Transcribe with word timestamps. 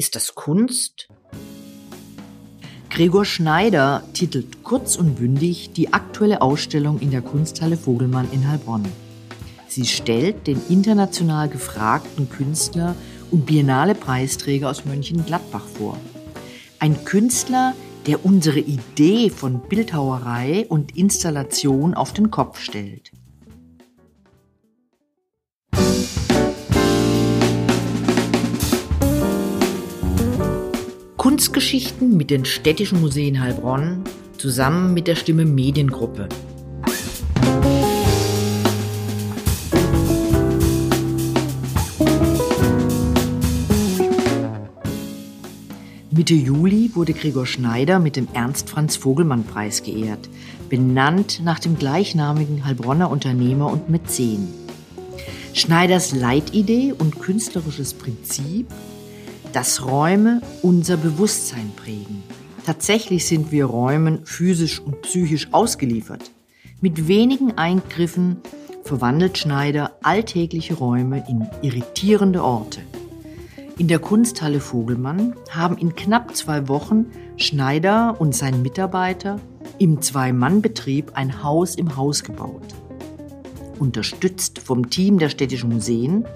Ist 0.00 0.16
das 0.16 0.34
Kunst? 0.34 1.08
Gregor 2.88 3.26
Schneider 3.26 4.02
titelt 4.14 4.64
kurz 4.64 4.96
und 4.96 5.16
bündig 5.16 5.72
die 5.74 5.92
aktuelle 5.92 6.40
Ausstellung 6.40 7.00
in 7.00 7.10
der 7.10 7.20
Kunsthalle 7.20 7.76
Vogelmann 7.76 8.26
in 8.32 8.48
Heilbronn. 8.48 8.88
Sie 9.68 9.84
stellt 9.84 10.46
den 10.46 10.58
international 10.70 11.50
gefragten 11.50 12.30
Künstler 12.30 12.96
und 13.30 13.44
Biennale 13.44 13.94
Preisträger 13.94 14.70
aus 14.70 14.86
Mönchengladbach 14.86 15.66
vor. 15.66 15.98
Ein 16.78 17.04
Künstler, 17.04 17.74
der 18.06 18.24
unsere 18.24 18.60
Idee 18.60 19.28
von 19.28 19.60
Bildhauerei 19.68 20.64
und 20.66 20.96
Installation 20.96 21.92
auf 21.92 22.14
den 22.14 22.30
Kopf 22.30 22.58
stellt. 22.58 23.12
Kunstgeschichten 31.40 32.18
mit 32.18 32.28
den 32.28 32.44
städtischen 32.44 33.00
Museen 33.00 33.40
Heilbronn 33.40 34.04
zusammen 34.36 34.92
mit 34.92 35.06
der 35.06 35.14
Stimme 35.14 35.46
Mediengruppe. 35.46 36.28
Mitte 46.10 46.34
Juli 46.34 46.90
wurde 46.92 47.14
Gregor 47.14 47.46
Schneider 47.46 48.00
mit 48.00 48.16
dem 48.16 48.28
Ernst-Franz-Vogelmann-Preis 48.34 49.82
geehrt, 49.82 50.28
benannt 50.68 51.40
nach 51.42 51.58
dem 51.58 51.78
gleichnamigen 51.78 52.66
Heilbronner 52.66 53.10
Unternehmer 53.10 53.72
und 53.72 53.88
Mäzen. 53.88 54.46
Schneiders 55.54 56.12
Leitidee 56.12 56.92
und 56.92 57.18
künstlerisches 57.18 57.94
Prinzip, 57.94 58.66
dass 59.52 59.84
Räume 59.84 60.40
unser 60.62 60.96
Bewusstsein 60.96 61.72
prägen. 61.76 62.22
Tatsächlich 62.66 63.26
sind 63.26 63.52
wir 63.52 63.64
Räumen 63.64 64.24
physisch 64.24 64.80
und 64.80 65.02
psychisch 65.02 65.48
ausgeliefert. 65.52 66.30
Mit 66.80 67.08
wenigen 67.08 67.58
Eingriffen 67.58 68.38
verwandelt 68.84 69.38
Schneider 69.38 69.92
alltägliche 70.02 70.74
Räume 70.74 71.24
in 71.28 71.48
irritierende 71.62 72.42
Orte. 72.42 72.80
In 73.78 73.88
der 73.88 73.98
Kunsthalle 73.98 74.60
Vogelmann 74.60 75.34
haben 75.50 75.78
in 75.78 75.94
knapp 75.94 76.36
zwei 76.36 76.68
Wochen 76.68 77.06
Schneider 77.36 78.20
und 78.20 78.34
sein 78.34 78.62
Mitarbeiter 78.62 79.40
im 79.78 80.02
Zwei-Mann-Betrieb 80.02 81.12
ein 81.14 81.42
Haus 81.42 81.76
im 81.76 81.96
Haus 81.96 82.22
gebaut. 82.22 82.74
Unterstützt 83.78 84.58
vom 84.58 84.90
Team 84.90 85.18
der 85.18 85.30
städtischen 85.30 85.70
Museen 85.70 86.26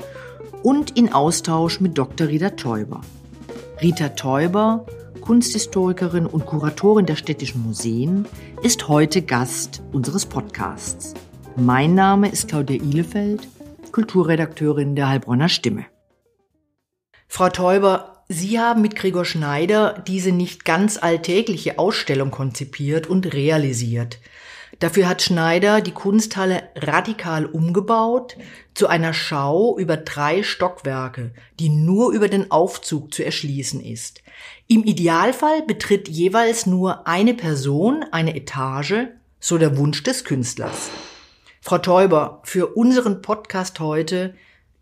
und 0.64 0.96
in 0.96 1.12
Austausch 1.12 1.78
mit 1.80 1.98
Dr. 1.98 2.26
Rita 2.28 2.50
Teuber. 2.50 3.02
Rita 3.82 4.08
Teuber, 4.08 4.86
Kunsthistorikerin 5.20 6.24
und 6.24 6.46
Kuratorin 6.46 7.04
der 7.04 7.16
städtischen 7.16 7.62
Museen, 7.62 8.26
ist 8.62 8.88
heute 8.88 9.20
Gast 9.20 9.82
unseres 9.92 10.24
Podcasts. 10.24 11.12
Mein 11.54 11.94
Name 11.94 12.30
ist 12.30 12.48
Claudia 12.48 12.80
Ihlefeld, 12.80 13.46
Kulturredakteurin 13.92 14.96
der 14.96 15.10
Heilbronner 15.10 15.50
Stimme. 15.50 15.84
Frau 17.28 17.50
Teuber, 17.50 18.24
Sie 18.28 18.58
haben 18.58 18.80
mit 18.80 18.96
Gregor 18.96 19.26
Schneider 19.26 20.02
diese 20.06 20.32
nicht 20.32 20.64
ganz 20.64 20.96
alltägliche 20.96 21.78
Ausstellung 21.78 22.30
konzipiert 22.30 23.06
und 23.06 23.34
realisiert. 23.34 24.18
Dafür 24.78 25.08
hat 25.08 25.22
Schneider 25.22 25.80
die 25.80 25.92
Kunsthalle 25.92 26.64
radikal 26.76 27.46
umgebaut 27.46 28.36
zu 28.74 28.88
einer 28.88 29.12
Schau 29.12 29.78
über 29.78 29.96
drei 29.96 30.42
Stockwerke, 30.42 31.32
die 31.60 31.68
nur 31.68 32.12
über 32.12 32.28
den 32.28 32.50
Aufzug 32.50 33.14
zu 33.14 33.24
erschließen 33.24 33.80
ist. 33.80 34.22
Im 34.66 34.84
Idealfall 34.84 35.62
betritt 35.62 36.08
jeweils 36.08 36.66
nur 36.66 37.06
eine 37.06 37.34
Person 37.34 38.04
eine 38.10 38.34
Etage, 38.34 39.08
so 39.40 39.58
der 39.58 39.76
Wunsch 39.76 40.02
des 40.02 40.24
Künstlers. 40.24 40.90
Frau 41.60 41.78
Teuber, 41.78 42.40
für 42.44 42.76
unseren 42.76 43.22
Podcast 43.22 43.80
heute 43.80 44.34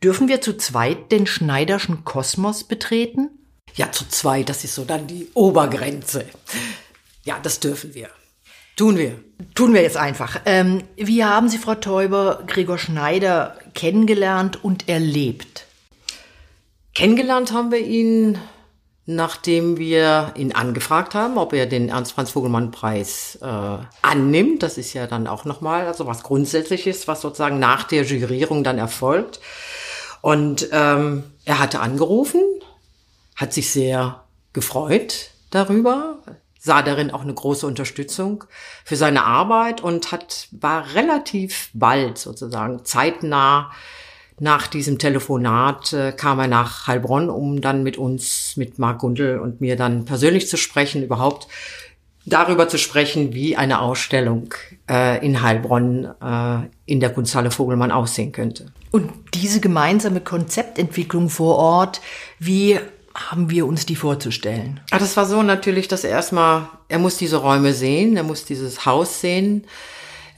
Dürfen 0.03 0.27
wir 0.27 0.41
zu 0.41 0.57
zweit 0.57 1.13
den 1.13 1.29
Schneiderschen 1.29 2.05
Kosmos 2.05 2.65
betreten? 2.65 3.31
Ja, 3.77 3.93
zu 3.93 4.09
zweit, 4.09 4.49
das 4.49 4.65
ist 4.65 4.75
so 4.75 4.85
dann 4.85 5.07
die 5.07 5.29
Obergrenze. 5.35 6.27
Ja, 7.25 7.39
das 7.41 7.61
dürfen 7.61 7.95
wir. 7.95 8.11
Tun 8.77 8.97
wir. 8.97 9.19
Tun 9.55 9.75
wir 9.75 9.83
jetzt 9.83 9.97
einfach. 9.97 10.41
Ähm, 10.47 10.83
wie 10.97 11.25
haben 11.25 11.49
Sie, 11.49 11.59
Frau 11.59 11.75
Teuber, 11.75 12.45
Gregor 12.47 12.79
Schneider 12.79 13.57
kennengelernt 13.75 14.65
und 14.65 14.89
erlebt? 14.89 15.67
Kennengelernt 16.95 17.53
haben 17.53 17.71
wir 17.71 17.81
ihn, 17.81 18.39
nachdem 19.05 19.77
wir 19.77 20.33
ihn 20.37 20.53
angefragt 20.53 21.15
haben, 21.15 21.37
ob 21.37 21.53
er 21.53 21.67
den 21.67 21.91
Ernst-Franz-Vogelmann-Preis 21.91 23.39
äh, 23.43 23.79
annimmt. 24.03 24.63
Das 24.63 24.79
ist 24.79 24.95
ja 24.95 25.07
dann 25.07 25.27
auch 25.27 25.45
nochmal 25.45 25.87
also 25.87 26.07
was 26.07 26.23
Grundsätzliches, 26.23 27.09
was 27.09 27.21
sozusagen 27.21 27.59
nach 27.59 27.85
der 27.85 28.05
Jurierung 28.05 28.65
dann 28.65 28.79
erfolgt. 28.79 29.41
Und 30.23 30.69
ähm, 30.73 31.25
er 31.45 31.59
hatte 31.59 31.81
angerufen, 31.81 32.41
hat 33.37 33.53
sich 33.53 33.71
sehr 33.71 34.23
gefreut 34.53 35.31
darüber, 35.51 36.19
sah 36.65 36.83
darin 36.83 37.11
auch 37.11 37.23
eine 37.23 37.35
große 37.35 37.67
Unterstützung 37.67 38.45
für 38.85 38.95
seine 38.95 39.25
Arbeit 39.25 39.81
und 39.81 40.13
hat 40.13 40.47
war 40.53 40.95
relativ 40.95 41.71
bald 41.73 42.19
sozusagen 42.19 42.85
zeitnah 42.85 43.73
nach 44.39 44.69
diesem 44.69 44.99
Telefonat 44.99 45.93
äh, 45.93 46.13
kam 46.13 46.39
er 46.39 46.49
nach 46.49 46.87
Heilbronn, 46.87 47.31
um 47.31 47.61
dann 47.61 47.83
mit 47.83 47.97
uns, 47.97 48.57
mit 48.57 48.79
Marc 48.79 49.01
Gundel 49.01 49.39
und 49.39 49.61
mir 49.61 49.77
dann 49.77 50.05
persönlich 50.05 50.49
zu 50.49 50.57
sprechen, 50.57 51.03
überhaupt 51.03 51.49
darüber 52.25 52.69
zu 52.69 52.79
sprechen, 52.79 53.35
wie 53.35 53.57
eine 53.57 53.81
Ausstellung 53.81 54.55
äh, 54.89 55.25
in 55.25 55.43
Heilbronn 55.43 56.07
äh, 56.21 56.69
in 56.87 57.01
der 57.01 57.11
Kunsthalle 57.11 57.51
Vogelmann 57.51 57.91
aussehen 57.91 58.33
könnte. 58.33 58.67
Und 58.91 59.13
diese 59.35 59.61
gemeinsame 59.61 60.21
Konzeptentwicklung 60.21 61.29
vor 61.29 61.57
Ort, 61.57 62.01
wie 62.39 62.79
haben 63.15 63.51
wir 63.51 63.67
uns 63.67 63.87
die 63.87 63.97
vorzustellen? 63.97 64.81
Ah, 64.91 64.99
das 64.99 65.17
war 65.17 65.27
so 65.27 65.43
natürlich, 65.43 65.89
dass 65.89 66.05
er 66.05 66.11
erstmal, 66.11 66.69
er 66.89 66.99
muss 66.99 67.17
diese 67.17 67.37
Räume 67.37 67.73
sehen, 67.73 68.17
er 68.17 68.23
muss 68.23 68.45
dieses 68.45 68.87
Haus 68.87 69.21
sehen. 69.21 69.67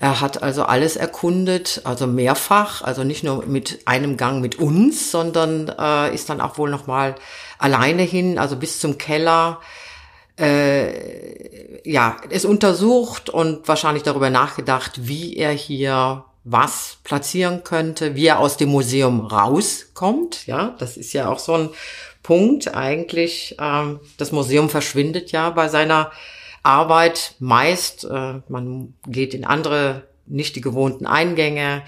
Er 0.00 0.20
hat 0.20 0.42
also 0.42 0.64
alles 0.64 0.96
erkundet, 0.96 1.80
also 1.84 2.06
mehrfach, 2.06 2.82
also 2.82 3.04
nicht 3.04 3.24
nur 3.24 3.46
mit 3.46 3.80
einem 3.86 4.16
Gang 4.16 4.40
mit 4.40 4.58
uns, 4.58 5.10
sondern 5.10 5.72
äh, 5.78 6.14
ist 6.14 6.28
dann 6.28 6.40
auch 6.40 6.58
wohl 6.58 6.68
noch 6.68 6.86
mal 6.86 7.14
alleine 7.58 8.02
hin, 8.02 8.38
also 8.38 8.56
bis 8.56 8.80
zum 8.80 8.98
Keller 8.98 9.60
äh, 10.36 11.88
ja, 11.88 12.16
es 12.30 12.44
untersucht 12.44 13.30
und 13.30 13.68
wahrscheinlich 13.68 14.02
darüber 14.02 14.30
nachgedacht, 14.30 15.06
wie 15.06 15.36
er 15.36 15.52
hier 15.52 16.24
was 16.44 16.98
platzieren 17.04 17.64
könnte, 17.64 18.14
wie 18.14 18.26
er 18.26 18.38
aus 18.38 18.56
dem 18.56 18.70
Museum 18.70 19.20
rauskommt. 19.20 20.46
Ja, 20.46 20.74
das 20.78 20.96
ist 20.96 21.12
ja 21.12 21.28
auch 21.28 21.38
so 21.38 21.54
ein 21.54 21.70
Punkt 22.24 22.74
eigentlich. 22.74 23.54
Ähm, 23.60 24.00
das 24.16 24.32
Museum 24.32 24.68
verschwindet 24.68 25.30
ja 25.30 25.50
bei 25.50 25.68
seiner 25.68 26.10
Arbeit 26.64 27.36
meist. 27.38 28.04
Äh, 28.04 28.40
man 28.48 28.94
geht 29.06 29.34
in 29.34 29.44
andere, 29.44 30.08
nicht 30.26 30.56
die 30.56 30.62
gewohnten 30.62 31.06
Eingänge. 31.06 31.82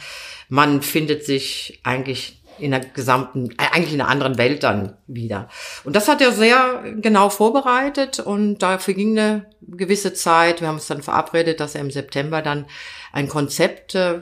Man 0.49 0.83
findet 0.83 1.25
sich 1.25 1.81
eigentlich 1.83 2.41
in 2.59 2.71
der 2.71 2.81
gesamten, 2.81 3.51
äh, 3.53 3.73
eigentlich 3.73 3.95
in 3.95 4.01
einer 4.01 4.11
anderen 4.11 4.37
Welt 4.37 4.63
dann 4.63 4.97
wieder. 5.07 5.49
Und 5.85 5.97
das 5.97 6.07
hat 6.07 6.21
er 6.21 6.33
sehr 6.33 6.85
genau 6.97 7.31
vorbereitet 7.31 8.21
und 8.21 8.59
dafür 8.59 8.93
ging 8.93 9.19
eine 9.19 9.47
gewisse 9.63 10.13
Zeit. 10.13 10.61
Wir 10.61 10.69
haben 10.69 10.77
uns 10.77 10.87
dann 10.87 11.03
verabredet, 11.03 11.61
dass 11.61 11.75
er 11.75 11.81
im 11.81 11.91
September 11.91 12.43
dann 12.43 12.67
ein 13.11 13.29
Konzept 13.29 13.95
äh, 13.95 14.21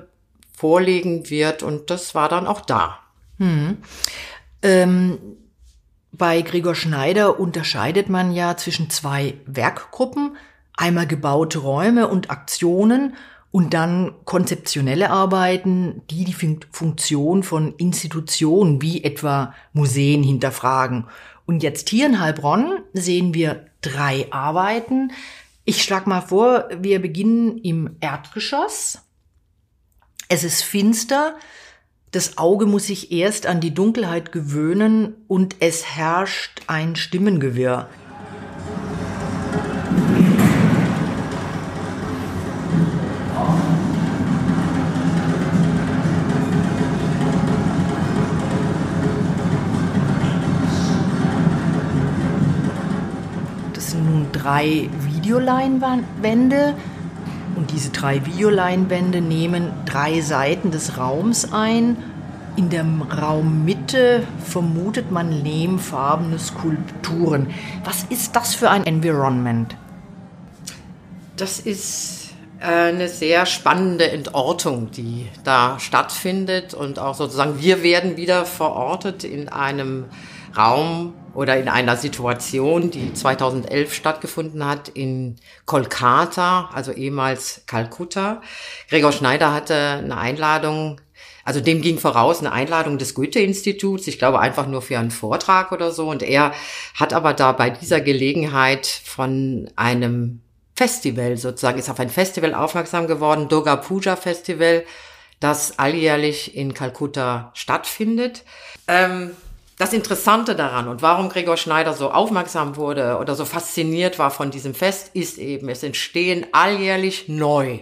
vorlegen 0.56 1.28
wird 1.28 1.64
und 1.64 1.90
das 1.90 2.14
war 2.14 2.28
dann 2.28 2.46
auch 2.46 2.60
da. 2.60 3.00
Hm. 3.38 3.78
Ähm, 4.62 5.18
bei 6.16 6.42
Gregor 6.42 6.74
Schneider 6.74 7.38
unterscheidet 7.38 8.08
man 8.08 8.32
ja 8.32 8.56
zwischen 8.56 8.90
zwei 8.90 9.34
Werkgruppen, 9.46 10.36
einmal 10.76 11.06
gebaute 11.06 11.58
Räume 11.58 12.08
und 12.08 12.30
Aktionen 12.30 13.14
und 13.50 13.72
dann 13.74 14.12
konzeptionelle 14.24 15.10
Arbeiten, 15.10 16.02
die 16.10 16.24
die 16.24 16.34
Funktion 16.72 17.42
von 17.42 17.74
Institutionen 17.76 18.82
wie 18.82 19.04
etwa 19.04 19.54
Museen 19.72 20.22
hinterfragen. 20.22 21.06
Und 21.46 21.62
jetzt 21.62 21.88
hier 21.88 22.06
in 22.06 22.20
Heilbronn 22.20 22.80
sehen 22.92 23.34
wir 23.34 23.66
drei 23.80 24.26
Arbeiten. 24.30 25.12
Ich 25.64 25.82
schlage 25.82 26.08
mal 26.08 26.22
vor, 26.22 26.68
wir 26.78 27.00
beginnen 27.00 27.58
im 27.58 27.96
Erdgeschoss. 28.00 29.02
Es 30.28 30.42
ist 30.42 30.62
finster, 30.62 31.36
das 32.14 32.38
Auge 32.38 32.66
muss 32.66 32.86
sich 32.86 33.10
erst 33.10 33.46
an 33.46 33.60
die 33.60 33.74
Dunkelheit 33.74 34.30
gewöhnen 34.30 35.14
und 35.26 35.56
es 35.58 35.84
herrscht 35.96 36.62
ein 36.68 36.94
Stimmengewirr. 36.94 37.88
nun 53.94 54.26
drei 54.32 54.88
Videoleinwände 55.04 56.74
und 57.56 57.70
diese 57.70 57.90
drei 57.90 58.24
Videoleinwände 58.26 59.20
nehmen 59.20 59.72
drei 59.86 60.20
Seiten 60.20 60.70
des 60.70 60.98
Raums 60.98 61.52
ein. 61.52 61.96
In 62.56 62.70
der 62.70 62.84
Raummitte 63.20 64.26
vermutet 64.44 65.10
man 65.10 65.32
lehmfarbene 65.32 66.38
Skulpturen. 66.38 67.50
Was 67.84 68.04
ist 68.04 68.36
das 68.36 68.54
für 68.54 68.70
ein 68.70 68.86
Environment? 68.86 69.74
Das 71.36 71.58
ist 71.58 72.30
äh, 72.60 72.66
eine 72.66 73.08
sehr 73.08 73.44
spannende 73.46 74.10
Entortung, 74.10 74.90
die 74.92 75.28
da 75.42 75.80
stattfindet 75.80 76.74
und 76.74 76.98
auch 76.98 77.14
sozusagen 77.14 77.60
wir 77.60 77.82
werden 77.82 78.16
wieder 78.16 78.46
verortet 78.46 79.24
in 79.24 79.48
einem 79.48 80.04
Raum 80.56 81.12
oder 81.34 81.58
in 81.58 81.68
einer 81.68 81.96
Situation, 81.96 82.90
die 82.90 83.12
2011 83.12 83.92
stattgefunden 83.92 84.66
hat 84.66 84.88
in 84.88 85.36
Kolkata, 85.66 86.70
also 86.72 86.92
ehemals 86.92 87.62
Kalkutta. 87.66 88.40
Gregor 88.88 89.12
Schneider 89.12 89.52
hatte 89.52 89.74
eine 89.74 90.16
Einladung, 90.16 91.00
also 91.44 91.60
dem 91.60 91.82
ging 91.82 91.98
voraus 91.98 92.40
eine 92.40 92.52
Einladung 92.52 92.98
des 92.98 93.14
Goethe-Instituts, 93.14 94.06
ich 94.06 94.18
glaube 94.18 94.40
einfach 94.40 94.66
nur 94.66 94.82
für 94.82 94.98
einen 94.98 95.10
Vortrag 95.10 95.72
oder 95.72 95.90
so. 95.90 96.08
Und 96.08 96.22
er 96.22 96.52
hat 96.94 97.12
aber 97.12 97.34
da 97.34 97.52
bei 97.52 97.70
dieser 97.70 98.00
Gelegenheit 98.00 98.86
von 98.86 99.70
einem 99.76 100.40
Festival 100.74 101.36
sozusagen, 101.36 101.78
ist 101.78 101.90
auf 101.90 102.00
ein 102.00 102.10
Festival 102.10 102.54
aufmerksam 102.54 103.06
geworden, 103.06 103.48
Durga 103.48 103.76
Puja 103.76 104.16
Festival, 104.16 104.84
das 105.40 105.78
alljährlich 105.78 106.56
in 106.56 106.74
Kalkutta 106.74 107.50
stattfindet. 107.54 108.44
Ähm, 108.88 109.30
das 109.76 109.92
Interessante 109.92 110.54
daran 110.54 110.88
und 110.88 111.02
warum 111.02 111.28
Gregor 111.28 111.56
Schneider 111.56 111.94
so 111.94 112.10
aufmerksam 112.10 112.76
wurde 112.76 113.18
oder 113.18 113.34
so 113.34 113.44
fasziniert 113.44 114.18
war 114.18 114.30
von 114.30 114.50
diesem 114.50 114.74
Fest, 114.74 115.10
ist 115.14 115.38
eben, 115.38 115.68
es 115.68 115.82
entstehen 115.82 116.46
alljährlich 116.52 117.28
neu. 117.28 117.80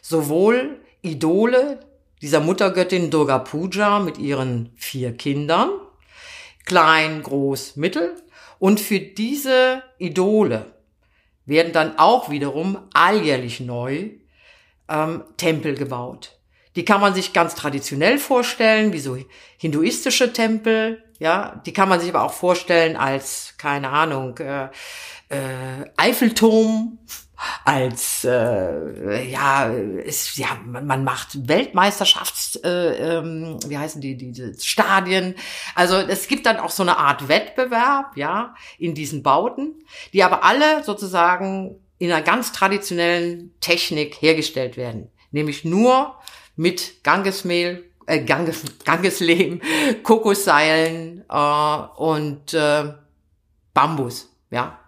Sowohl 0.00 0.80
Idole 1.02 1.80
dieser 2.22 2.40
Muttergöttin 2.40 3.10
Durga 3.10 3.38
Puja 3.38 3.98
mit 3.98 4.18
ihren 4.18 4.72
vier 4.76 5.16
Kindern, 5.16 5.70
klein, 6.66 7.22
groß, 7.22 7.76
mittel, 7.76 8.14
und 8.58 8.78
für 8.78 9.00
diese 9.00 9.82
Idole 9.98 10.66
werden 11.46 11.72
dann 11.72 11.98
auch 11.98 12.30
wiederum 12.30 12.78
alljährlich 12.92 13.60
neu 13.60 14.10
ähm, 14.88 15.24
Tempel 15.36 15.74
gebaut. 15.74 16.39
Die 16.76 16.84
kann 16.84 17.00
man 17.00 17.14
sich 17.14 17.32
ganz 17.32 17.54
traditionell 17.54 18.18
vorstellen, 18.18 18.92
wie 18.92 19.00
so 19.00 19.18
hinduistische 19.56 20.32
Tempel. 20.32 21.02
Ja, 21.18 21.60
die 21.66 21.72
kann 21.72 21.88
man 21.88 22.00
sich 22.00 22.10
aber 22.10 22.22
auch 22.22 22.32
vorstellen 22.32 22.96
als, 22.96 23.54
keine 23.58 23.90
Ahnung, 23.90 24.38
äh, 24.38 24.68
äh, 25.28 25.90
Eiffelturm, 25.96 26.98
als 27.64 28.24
äh, 28.24 29.30
ja, 29.30 29.66
ist, 29.66 30.36
ja, 30.36 30.48
man, 30.64 30.86
man 30.86 31.04
macht 31.04 31.48
Weltmeisterschafts, 31.48 32.56
äh, 32.56 33.18
ähm, 33.18 33.58
wie 33.66 33.78
heißen 33.78 34.00
die, 34.00 34.16
diese 34.16 34.58
Stadien. 34.60 35.34
Also 35.74 35.96
es 35.96 36.28
gibt 36.28 36.46
dann 36.46 36.58
auch 36.58 36.70
so 36.70 36.82
eine 36.82 36.98
Art 36.98 37.28
Wettbewerb, 37.28 38.16
ja, 38.16 38.54
in 38.78 38.94
diesen 38.94 39.22
Bauten, 39.22 39.82
die 40.12 40.22
aber 40.22 40.44
alle 40.44 40.84
sozusagen 40.84 41.80
in 41.98 42.12
einer 42.12 42.22
ganz 42.22 42.52
traditionellen 42.52 43.54
Technik 43.60 44.20
hergestellt 44.20 44.76
werden. 44.76 45.10
Nämlich 45.30 45.64
nur 45.64 46.16
mit 46.56 47.02
Gangesmehl, 47.02 47.84
äh, 48.06 48.24
Ganges, 48.24 48.62
Gangeslehm, 48.84 49.60
Kokosseilen 50.02 51.24
äh, 51.28 51.76
und 51.96 52.54
äh, 52.54 52.92
Bambus, 53.74 54.28
ja. 54.50 54.78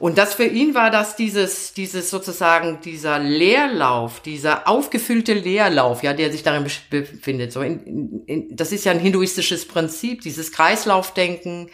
Und 0.00 0.16
das 0.16 0.32
für 0.32 0.46
ihn 0.46 0.74
war 0.74 0.90
das 0.90 1.14
dieses, 1.14 1.74
dieses 1.74 2.08
sozusagen 2.08 2.80
dieser 2.80 3.18
Leerlauf, 3.18 4.20
dieser 4.20 4.66
aufgefüllte 4.66 5.34
Leerlauf, 5.34 6.02
ja, 6.02 6.14
der 6.14 6.32
sich 6.32 6.42
darin 6.42 6.66
befindet. 6.88 7.52
So 7.52 7.60
in, 7.60 8.24
in, 8.24 8.56
das 8.56 8.72
ist 8.72 8.86
ja 8.86 8.92
ein 8.92 8.98
hinduistisches 8.98 9.68
Prinzip, 9.68 10.22
dieses 10.22 10.52
Kreislaufdenken. 10.52 11.68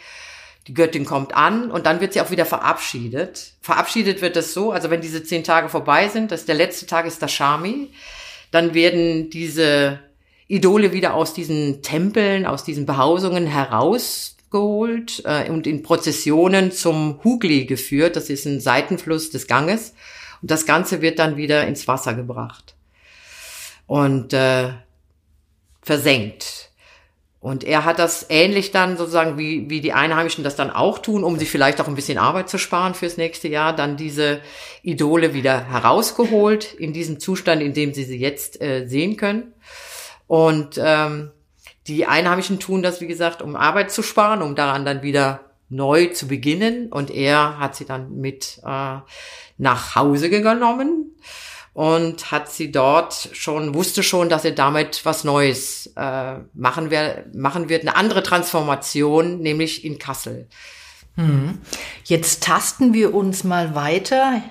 Die 0.67 0.73
Göttin 0.73 1.05
kommt 1.05 1.33
an 1.33 1.71
und 1.71 1.85
dann 1.85 2.01
wird 2.01 2.11
sie 2.11 2.19
auch 2.19 2.29
wieder 2.29 2.45
verabschiedet. 2.45 3.53
Verabschiedet 3.61 4.21
wird 4.21 4.35
es 4.35 4.53
so, 4.53 4.73
also 4.73 4.89
wenn 4.89 4.99
diese 4.99 5.23
zehn 5.23 5.45
Tage 5.45 5.69
vorbei 5.69 6.09
sind, 6.09 6.29
das 6.29 6.43
der 6.43 6.55
letzte 6.55 6.85
Tag 6.85 7.05
ist 7.05 7.21
der 7.21 7.29
Shami, 7.29 7.93
dann 8.51 8.73
werden 8.73 9.29
diese 9.29 9.99
Idole 10.47 10.93
wieder 10.93 11.13
aus 11.13 11.33
diesen 11.33 11.81
Tempeln, 11.81 12.45
aus 12.45 12.63
diesen 12.63 12.85
Behausungen 12.85 13.47
herausgeholt 13.47 15.23
äh, 15.25 15.49
und 15.49 15.67
in 15.67 15.83
Prozessionen 15.83 16.71
zum 16.71 17.19
Hugli 17.23 17.65
geführt. 17.65 18.15
Das 18.15 18.29
ist 18.29 18.45
ein 18.45 18.61
Seitenfluss 18.61 19.29
des 19.29 19.47
Ganges. 19.47 19.93
Und 20.41 20.51
das 20.51 20.65
Ganze 20.65 21.01
wird 21.01 21.19
dann 21.19 21.35
wieder 21.35 21.67
ins 21.67 21.87
Wasser 21.87 22.13
gebracht 22.13 22.75
und 23.87 24.33
äh, 24.33 24.69
versenkt. 25.81 26.56
Und 27.39 27.63
er 27.63 27.85
hat 27.85 27.99
das 27.99 28.25
ähnlich 28.29 28.71
dann 28.71 28.97
sozusagen 28.97 29.37
wie, 29.37 29.69
wie 29.69 29.79
die 29.79 29.93
Einheimischen 29.93 30.43
das 30.43 30.55
dann 30.55 30.71
auch 30.71 30.97
tun, 30.99 31.23
um 31.23 31.37
sich 31.37 31.51
vielleicht 31.51 31.79
auch 31.79 31.87
ein 31.87 31.95
bisschen 31.95 32.17
Arbeit 32.17 32.49
zu 32.49 32.57
sparen 32.57 32.95
fürs 32.95 33.17
nächste 33.17 33.47
Jahr, 33.47 33.75
dann 33.75 33.95
diese 33.95 34.41
Idole 34.81 35.33
wieder 35.33 35.69
herausgeholt 35.69 36.73
in 36.73 36.93
diesem 36.93 37.19
Zustand, 37.19 37.61
in 37.61 37.73
dem 37.73 37.93
sie 37.93 38.05
sie 38.05 38.17
jetzt 38.17 38.59
äh, 38.59 38.87
sehen 38.87 39.17
können. 39.17 39.53
Und 40.25 40.79
ähm, 40.83 41.31
die 41.85 42.05
Einheimischen 42.05 42.59
tun 42.59 42.81
das, 42.81 43.01
wie 43.01 43.07
gesagt, 43.07 43.41
um 43.41 43.55
Arbeit 43.55 43.91
zu 43.91 44.01
sparen, 44.01 44.41
um 44.41 44.55
daran 44.55 44.83
dann 44.83 45.03
wieder 45.03 45.41
neu 45.69 46.07
zu 46.07 46.27
beginnen. 46.27 46.91
Und 46.91 47.11
er 47.11 47.59
hat 47.59 47.75
sie 47.75 47.85
dann 47.85 48.17
mit 48.17 48.59
äh, 48.65 48.97
nach 49.57 49.95
Hause 49.95 50.29
genommen 50.29 51.15
und 51.77 52.31
hat 52.31 52.51
sie 52.51 52.71
dort 52.71 53.29
schon, 53.33 53.75
wusste 53.75 54.01
schon, 54.01 54.29
dass 54.29 54.43
er 54.43 54.51
damit 54.53 55.05
was 55.05 55.23
Neues 55.23 55.93
äh, 55.95 56.37
machen, 56.55 56.89
wer, 56.89 57.25
machen 57.35 57.69
wird, 57.69 57.83
eine 57.83 57.95
andere 57.95 58.23
Transformation, 58.23 59.41
nämlich 59.41 59.85
in 59.85 59.99
Kassel. 59.99 60.47
Hm. 61.17 61.59
Jetzt 62.03 62.41
tasten 62.41 62.95
wir 62.95 63.13
uns 63.13 63.43
mal 63.43 63.75
weiter 63.75 64.41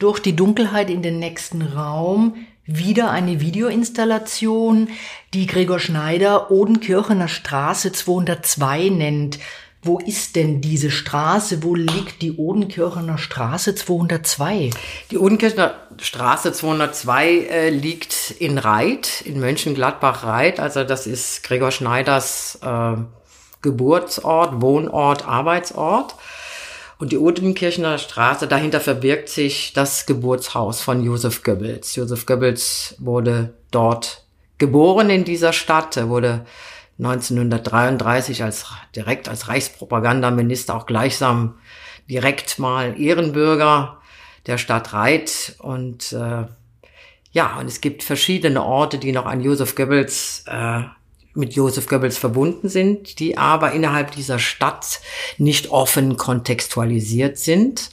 durch 0.00 0.18
die 0.18 0.34
Dunkelheit 0.34 0.90
in 0.90 1.02
den 1.02 1.20
nächsten 1.20 1.62
Raum. 1.62 2.34
Wieder 2.64 3.12
eine 3.12 3.40
Videoinstallation, 3.40 4.88
die 5.34 5.46
Gregor 5.46 5.78
Schneider 5.78 6.50
Odenkirchener 6.50 7.28
Straße 7.28 7.92
202 7.92 8.88
nennt. 8.88 9.38
Wo 9.86 9.98
ist 9.98 10.36
denn 10.36 10.60
diese 10.60 10.90
Straße? 10.90 11.62
Wo 11.62 11.74
liegt 11.74 12.20
die 12.20 12.32
Odenkirchener 12.32 13.18
Straße 13.18 13.74
202? 13.74 14.70
Die 15.10 15.18
Odenkirchener 15.18 15.74
Straße 16.00 16.52
202 16.52 17.28
äh, 17.28 17.70
liegt 17.70 18.32
in 18.38 18.58
Reit, 18.58 19.22
in 19.24 19.38
Mönchengladbach-Reit. 19.38 20.58
Also 20.58 20.82
das 20.82 21.06
ist 21.06 21.44
Gregor 21.44 21.70
Schneiders 21.70 22.58
äh, 22.62 22.96
Geburtsort, 23.62 24.60
Wohnort, 24.60 25.26
Arbeitsort. 25.26 26.16
Und 26.98 27.12
die 27.12 27.18
Odenkirchener 27.18 27.98
Straße, 27.98 28.48
dahinter 28.48 28.80
verbirgt 28.80 29.28
sich 29.28 29.72
das 29.72 30.06
Geburtshaus 30.06 30.80
von 30.80 31.04
Josef 31.04 31.42
Goebbels. 31.42 31.94
Josef 31.94 32.26
Goebbels 32.26 32.96
wurde 32.98 33.54
dort 33.70 34.24
geboren 34.58 35.10
in 35.10 35.24
dieser 35.24 35.52
Stadt. 35.52 35.96
Er 35.96 36.08
wurde 36.08 36.46
1933 36.98 38.42
als 38.42 38.66
direkt 38.94 39.28
als 39.28 39.48
Reichspropagandaminister 39.48 40.74
auch 40.74 40.86
gleichsam 40.86 41.54
direkt 42.08 42.58
mal 42.58 42.98
Ehrenbürger 42.98 43.98
der 44.46 44.58
Stadt 44.58 44.92
Reit 44.92 45.56
und 45.58 46.12
äh, 46.12 46.44
ja 47.32 47.58
und 47.58 47.66
es 47.66 47.80
gibt 47.80 48.02
verschiedene 48.02 48.62
Orte, 48.62 48.98
die 48.98 49.12
noch 49.12 49.26
an 49.26 49.42
Josef 49.42 49.74
Goebbels 49.74 50.44
äh, 50.46 50.82
mit 51.34 51.54
Josef 51.54 51.86
Goebbels 51.86 52.16
verbunden 52.16 52.68
sind, 52.68 53.18
die 53.18 53.36
aber 53.36 53.72
innerhalb 53.72 54.12
dieser 54.12 54.38
Stadt 54.38 55.00
nicht 55.36 55.70
offen 55.70 56.16
kontextualisiert 56.16 57.36
sind. 57.36 57.90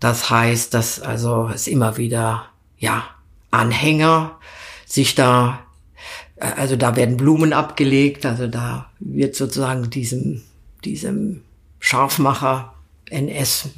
Das 0.00 0.30
heißt, 0.30 0.72
dass 0.72 1.00
also 1.00 1.50
es 1.52 1.66
immer 1.66 1.98
wieder 1.98 2.46
ja 2.78 3.04
Anhänger 3.50 4.38
sich 4.86 5.14
da 5.14 5.65
also 6.38 6.76
da 6.76 6.96
werden 6.96 7.16
Blumen 7.16 7.52
abgelegt, 7.52 8.26
also 8.26 8.46
da 8.46 8.90
wird 8.98 9.34
sozusagen 9.34 9.90
diesem, 9.90 10.42
diesem 10.84 11.42
Scharfmacher 11.80 12.74
NS 13.10 13.70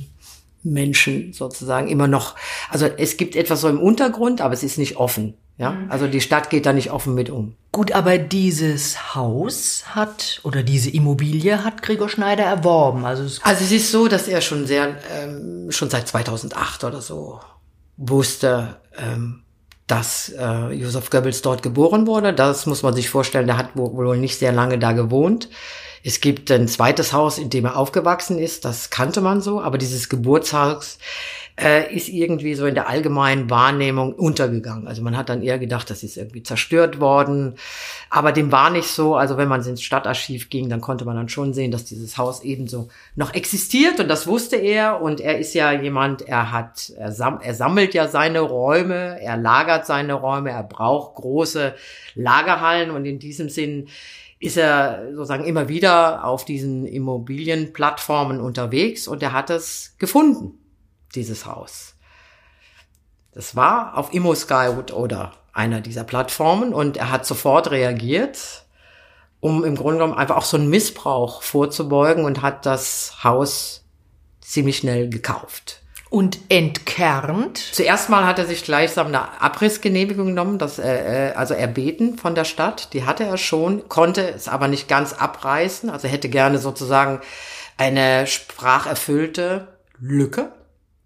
Menschen 0.65 1.33
sozusagen 1.33 1.89
immer 1.89 2.09
noch, 2.09 2.35
also 2.69 2.87
es 2.87 3.17
gibt 3.17 3.37
etwas 3.37 3.61
so 3.61 3.69
im 3.69 3.81
Untergrund, 3.81 4.41
aber 4.41 4.55
es 4.55 4.63
ist 4.63 4.79
nicht 4.79 4.97
offen. 4.97 5.35
Ja, 5.57 5.73
mhm. 5.73 5.91
also 5.91 6.07
die 6.07 6.21
Stadt 6.21 6.51
geht 6.51 6.67
da 6.67 6.73
nicht 6.73 6.93
offen 6.93 7.15
mit 7.15 7.31
um. 7.31 7.57
Gut, 7.73 7.91
aber 7.93 8.17
dieses 8.19 9.15
Haus 9.17 9.85
hat 9.89 10.41
oder 10.45 10.63
diese 10.63 10.89
Immobilie 10.91 11.65
hat 11.65 11.83
Gregor 11.83 12.09
Schneider 12.09 12.45
erworben. 12.45 13.05
Also 13.05 13.25
es, 13.25 13.43
also 13.43 13.65
es 13.65 13.73
ist 13.73 13.91
so, 13.91 14.07
dass 14.07 14.29
er 14.29 14.41
schon 14.41 14.67
sehr, 14.67 14.97
ähm, 15.13 15.71
schon 15.71 15.91
seit 15.91 16.07
2008 16.07 16.85
oder 16.85 17.01
so 17.01 17.41
wusste, 17.97 18.77
ähm, 18.97 19.43
dass 19.89 20.33
äh, 20.39 20.73
Josef 20.73 21.11
Goebbels 21.11 21.43
dort 21.43 21.63
geboren 21.63 22.07
wurde. 22.07 22.33
Das 22.33 22.67
muss 22.67 22.83
man 22.83 22.95
sich 22.95 23.11
vorstellen, 23.11 23.47
der 23.47 23.59
hat 23.59 23.71
wohl 23.75 24.17
nicht 24.17 24.39
sehr 24.39 24.53
lange 24.53 24.79
da 24.79 24.93
gewohnt. 24.93 25.49
Es 26.05 26.21
gibt 26.21 26.51
ein 26.51 26.69
zweites 26.69 27.13
Haus, 27.13 27.39
in 27.39 27.51
dem 27.51 27.65
er 27.65 27.77
aufgewachsen 27.77 28.39
ist, 28.39 28.65
das 28.65 28.91
kannte 28.91 29.21
man 29.21 29.41
so, 29.41 29.61
aber 29.61 29.79
dieses 29.79 30.09
Geburtshaus 30.09 30.99
äh, 31.61 31.93
ist 31.93 32.09
irgendwie 32.09 32.55
so 32.55 32.67
in 32.67 32.75
der 32.75 32.89
allgemeinen 32.89 33.51
Wahrnehmung 33.51 34.13
untergegangen. 34.15 34.87
Also 34.87 35.03
man 35.03 35.17
hat 35.17 35.29
dann 35.29 35.43
eher 35.43 35.59
gedacht, 35.59 35.91
das 35.91 36.03
ist 36.03 36.17
irgendwie 36.17 36.43
zerstört 36.43 37.01
worden. 37.01 37.57
Aber 38.11 38.31
dem 38.31 38.53
war 38.53 38.71
nicht 38.71 38.87
so. 38.87 39.17
Also 39.17 39.37
wenn 39.37 39.49
man 39.49 39.65
ins 39.65 39.83
Stadtarchiv 39.83 40.51
ging, 40.51 40.69
dann 40.69 40.81
konnte 40.81 41.05
man 41.05 41.17
dann 41.17 41.29
schon 41.29 41.55
sehen, 41.55 41.73
dass 41.73 41.85
dieses 41.85 42.17
Haus 42.17 42.43
ebenso 42.45 42.89
noch 43.17 43.35
existiert. 43.35 43.99
Und 43.99 44.09
das 44.09 44.27
wusste 44.29 44.57
er. 44.57 45.03
Und 45.03 45.21
er 45.21 45.39
ist 45.39 45.53
ja 45.55 45.73
jemand, 45.73 46.23
er 46.23 46.53
hat, 46.53 46.93
er, 46.97 47.11
sam 47.11 47.41
er 47.43 47.55
sammelt 47.55 47.93
ja 47.93 48.07
seine 48.07 48.41
Räume, 48.41 49.21
er 49.21 49.37
lagert 49.37 49.85
seine 49.85 50.15
Räume, 50.15 50.51
er 50.51 50.63
braucht 50.63 51.17
große 51.17 51.75
Lagerhallen. 52.15 52.91
Und 52.93 53.05
in 53.05 53.19
diesem 53.19 53.49
Sinn 53.49 53.89
ist 54.39 54.57
er 54.57 55.09
sozusagen 55.13 55.45
immer 55.45 55.69
wieder 55.69 56.25
auf 56.25 56.45
diesen 56.45 56.87
Immobilienplattformen 56.87 58.41
unterwegs 58.41 59.09
und 59.09 59.21
er 59.21 59.33
hat 59.33 59.51
es 59.51 59.97
gefunden 59.99 60.57
dieses 61.15 61.47
Haus. 61.47 61.95
Das 63.33 63.55
war 63.55 63.97
auf 63.97 64.13
ImmoSky 64.13 64.69
oder 64.93 65.33
einer 65.53 65.81
dieser 65.81 66.05
Plattformen 66.05 66.73
und 66.73 66.97
er 66.97 67.11
hat 67.11 67.27
sofort 67.27 67.71
reagiert, 67.71 68.65
um 69.41 69.65
im 69.65 69.77
Grunde 69.77 69.99
genommen 69.99 70.19
einfach 70.19 70.37
auch 70.37 70.45
so 70.45 70.57
einen 70.57 70.71
Missbrauch 70.71 71.43
vorzubeugen 71.43 72.25
und 72.25 72.43
hat 72.43 72.67
das 72.67 73.23
Haus 73.23 73.85
ziemlich 74.41 74.79
schnell 74.79 75.09
gekauft. 75.09 75.83
Und 76.11 76.39
entkernt? 76.49 77.59
Zuerst 77.59 78.09
mal 78.09 78.25
hat 78.25 78.39
er 78.39 78.47
sich 78.47 78.65
gleichsam 78.65 79.09
eine 79.09 79.41
Abrissgenehmigung 79.43 80.29
genommen, 80.29 80.59
das, 80.59 80.79
äh, 80.79 81.33
also 81.37 81.53
erbeten 81.53 82.17
von 82.17 82.35
der 82.35 82.45
Stadt. 82.45 82.95
Die 82.95 83.05
hatte 83.05 83.25
er 83.25 83.37
schon, 83.37 83.89
konnte 83.91 84.31
es 84.31 84.49
aber 84.49 84.69
nicht 84.69 84.89
ganz 84.89 85.13
abreißen. 85.13 85.91
Also 85.91 86.09
hätte 86.09 86.31
gerne 86.31 86.59
sozusagen 86.59 87.21
eine 87.77 88.27
spracherfüllte 88.27 89.69
Lücke 89.99 90.51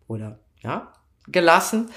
oder 0.07 0.39
ja, 0.63 0.93
gelassen. 1.29 1.91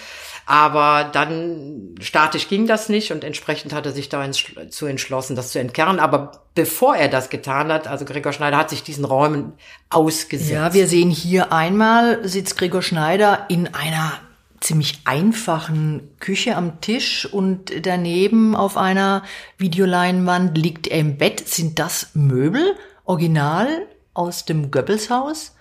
Aber 0.46 1.06
dann 1.12 1.96
statisch 2.00 2.48
ging 2.48 2.68
das 2.68 2.90
nicht 2.90 3.12
und 3.12 3.24
entsprechend 3.24 3.74
hat 3.74 3.86
er 3.86 3.92
sich 3.92 4.10
dazu 4.10 4.86
entschlossen, 4.86 5.36
das 5.36 5.52
zu 5.52 5.60
entkernen. 5.60 6.00
Aber 6.00 6.44
bevor 6.54 6.96
er 6.96 7.08
das 7.08 7.30
getan 7.30 7.72
hat, 7.72 7.88
also 7.88 8.06
Gregor 8.06 8.34
Schneider 8.34 8.58
hat 8.58 8.70
sich 8.70 8.84
diesen 8.84 9.06
Räumen 9.06 9.54
ausgesetzt. 9.90 10.52
Ja, 10.52 10.74
wir 10.74 10.88
sehen 10.88 11.10
hier 11.10 11.52
einmal 11.52 12.28
sitzt 12.28 12.58
Gregor 12.58 12.84
Schneider 12.84 13.46
in 13.50 13.74
einer 13.74 14.14
ziemlich 14.60 15.02
einfachen 15.06 16.16
Küche 16.20 16.56
am 16.56 16.82
Tisch 16.82 17.26
und 17.32 17.72
daneben 17.86 18.56
auf 18.56 18.78
einer 18.78 19.24
Videoleinwand 19.58 20.58
liegt 20.58 20.88
er 20.88 21.00
im 21.00 21.18
Bett. 21.18 21.48
Sind 21.48 21.80
das 21.80 22.10
Möbel? 22.14 22.76
Original 23.04 23.68
aus 24.14 24.46
dem 24.46 24.72
Goebbelshaus? 24.72 25.55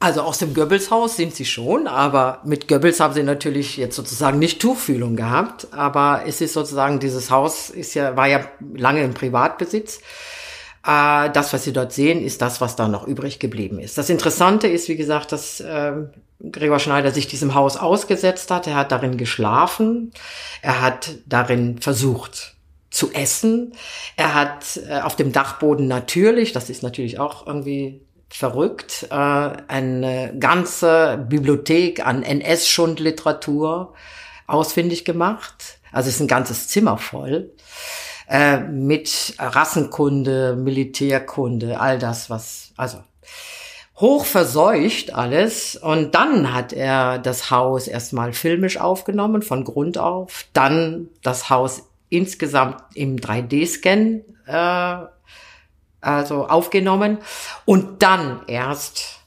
Also 0.00 0.20
aus 0.22 0.38
dem 0.38 0.54
Goebbels-Haus 0.54 1.16
sind 1.16 1.34
sie 1.34 1.44
schon, 1.44 1.88
aber 1.88 2.40
mit 2.44 2.68
Goebbels 2.68 3.00
haben 3.00 3.14
sie 3.14 3.24
natürlich 3.24 3.76
jetzt 3.76 3.96
sozusagen 3.96 4.38
nicht 4.38 4.60
Tuchfühlung 4.60 5.16
gehabt. 5.16 5.68
Aber 5.72 6.22
es 6.24 6.40
ist 6.40 6.52
sozusagen, 6.52 7.00
dieses 7.00 7.30
Haus 7.30 7.68
ist 7.68 7.94
ja, 7.94 8.16
war 8.16 8.28
ja 8.28 8.44
lange 8.74 9.02
im 9.02 9.12
Privatbesitz. 9.12 10.00
Äh, 10.86 11.30
das, 11.30 11.52
was 11.52 11.64
Sie 11.64 11.72
dort 11.72 11.92
sehen, 11.92 12.22
ist 12.22 12.40
das, 12.42 12.60
was 12.60 12.76
da 12.76 12.86
noch 12.86 13.08
übrig 13.08 13.40
geblieben 13.40 13.80
ist. 13.80 13.98
Das 13.98 14.08
Interessante 14.08 14.68
ist, 14.68 14.88
wie 14.88 14.96
gesagt, 14.96 15.32
dass 15.32 15.58
äh, 15.58 15.92
Gregor 16.52 16.78
Schneider 16.78 17.10
sich 17.10 17.26
diesem 17.26 17.54
Haus 17.54 17.76
ausgesetzt 17.76 18.52
hat. 18.52 18.68
Er 18.68 18.76
hat 18.76 18.92
darin 18.92 19.16
geschlafen. 19.16 20.12
Er 20.62 20.80
hat 20.80 21.10
darin 21.26 21.78
versucht, 21.80 22.54
zu 22.90 23.12
essen. 23.12 23.72
Er 24.16 24.34
hat 24.34 24.80
äh, 24.88 25.00
auf 25.00 25.16
dem 25.16 25.32
Dachboden 25.32 25.88
natürlich, 25.88 26.52
das 26.52 26.70
ist 26.70 26.84
natürlich 26.84 27.18
auch 27.18 27.46
irgendwie 27.48 28.00
verrückt, 28.28 29.06
äh, 29.10 29.14
eine 29.14 30.34
ganze 30.38 31.24
Bibliothek 31.28 32.04
an 32.04 32.22
NS-Schundliteratur 32.22 33.94
ausfindig 34.46 35.04
gemacht. 35.04 35.78
Also 35.92 36.08
es 36.08 36.16
ist 36.16 36.20
ein 36.20 36.28
ganzes 36.28 36.68
Zimmer 36.68 36.98
voll 36.98 37.50
äh, 38.28 38.58
mit 38.58 39.34
Rassenkunde, 39.38 40.56
Militärkunde, 40.56 41.80
all 41.80 41.98
das, 41.98 42.30
was, 42.30 42.72
also 42.76 42.98
hoch 43.96 44.24
verseucht 44.24 45.14
alles. 45.14 45.76
Und 45.76 46.14
dann 46.14 46.54
hat 46.54 46.72
er 46.72 47.18
das 47.18 47.50
Haus 47.50 47.88
erstmal 47.88 48.32
filmisch 48.32 48.78
aufgenommen, 48.78 49.42
von 49.42 49.64
Grund 49.64 49.98
auf. 49.98 50.44
Dann 50.52 51.08
das 51.22 51.50
Haus 51.50 51.88
insgesamt 52.10 52.82
im 52.94 53.16
3D-Scan 53.16 54.22
äh, 54.46 55.06
also 56.00 56.46
aufgenommen 56.46 57.18
und 57.64 58.02
dann 58.02 58.42
erst 58.46 59.20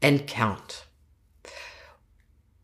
entkernt. 0.00 0.86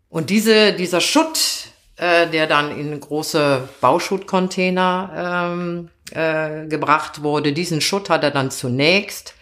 Und 0.08 0.30
diese, 0.30 0.72
dieser 0.72 1.00
Schutt, 1.00 1.68
äh, 1.96 2.26
der 2.28 2.46
dann 2.46 2.76
in 2.78 2.98
große 2.98 3.68
Bauschuttcontainer 3.80 5.50
ähm, 5.52 5.90
äh, 6.10 6.66
gebracht 6.66 7.22
wurde, 7.22 7.52
diesen 7.52 7.80
Schutt 7.80 8.10
hat 8.10 8.22
er 8.25 8.30
dann 8.30 8.50
zunächst 8.50 9.34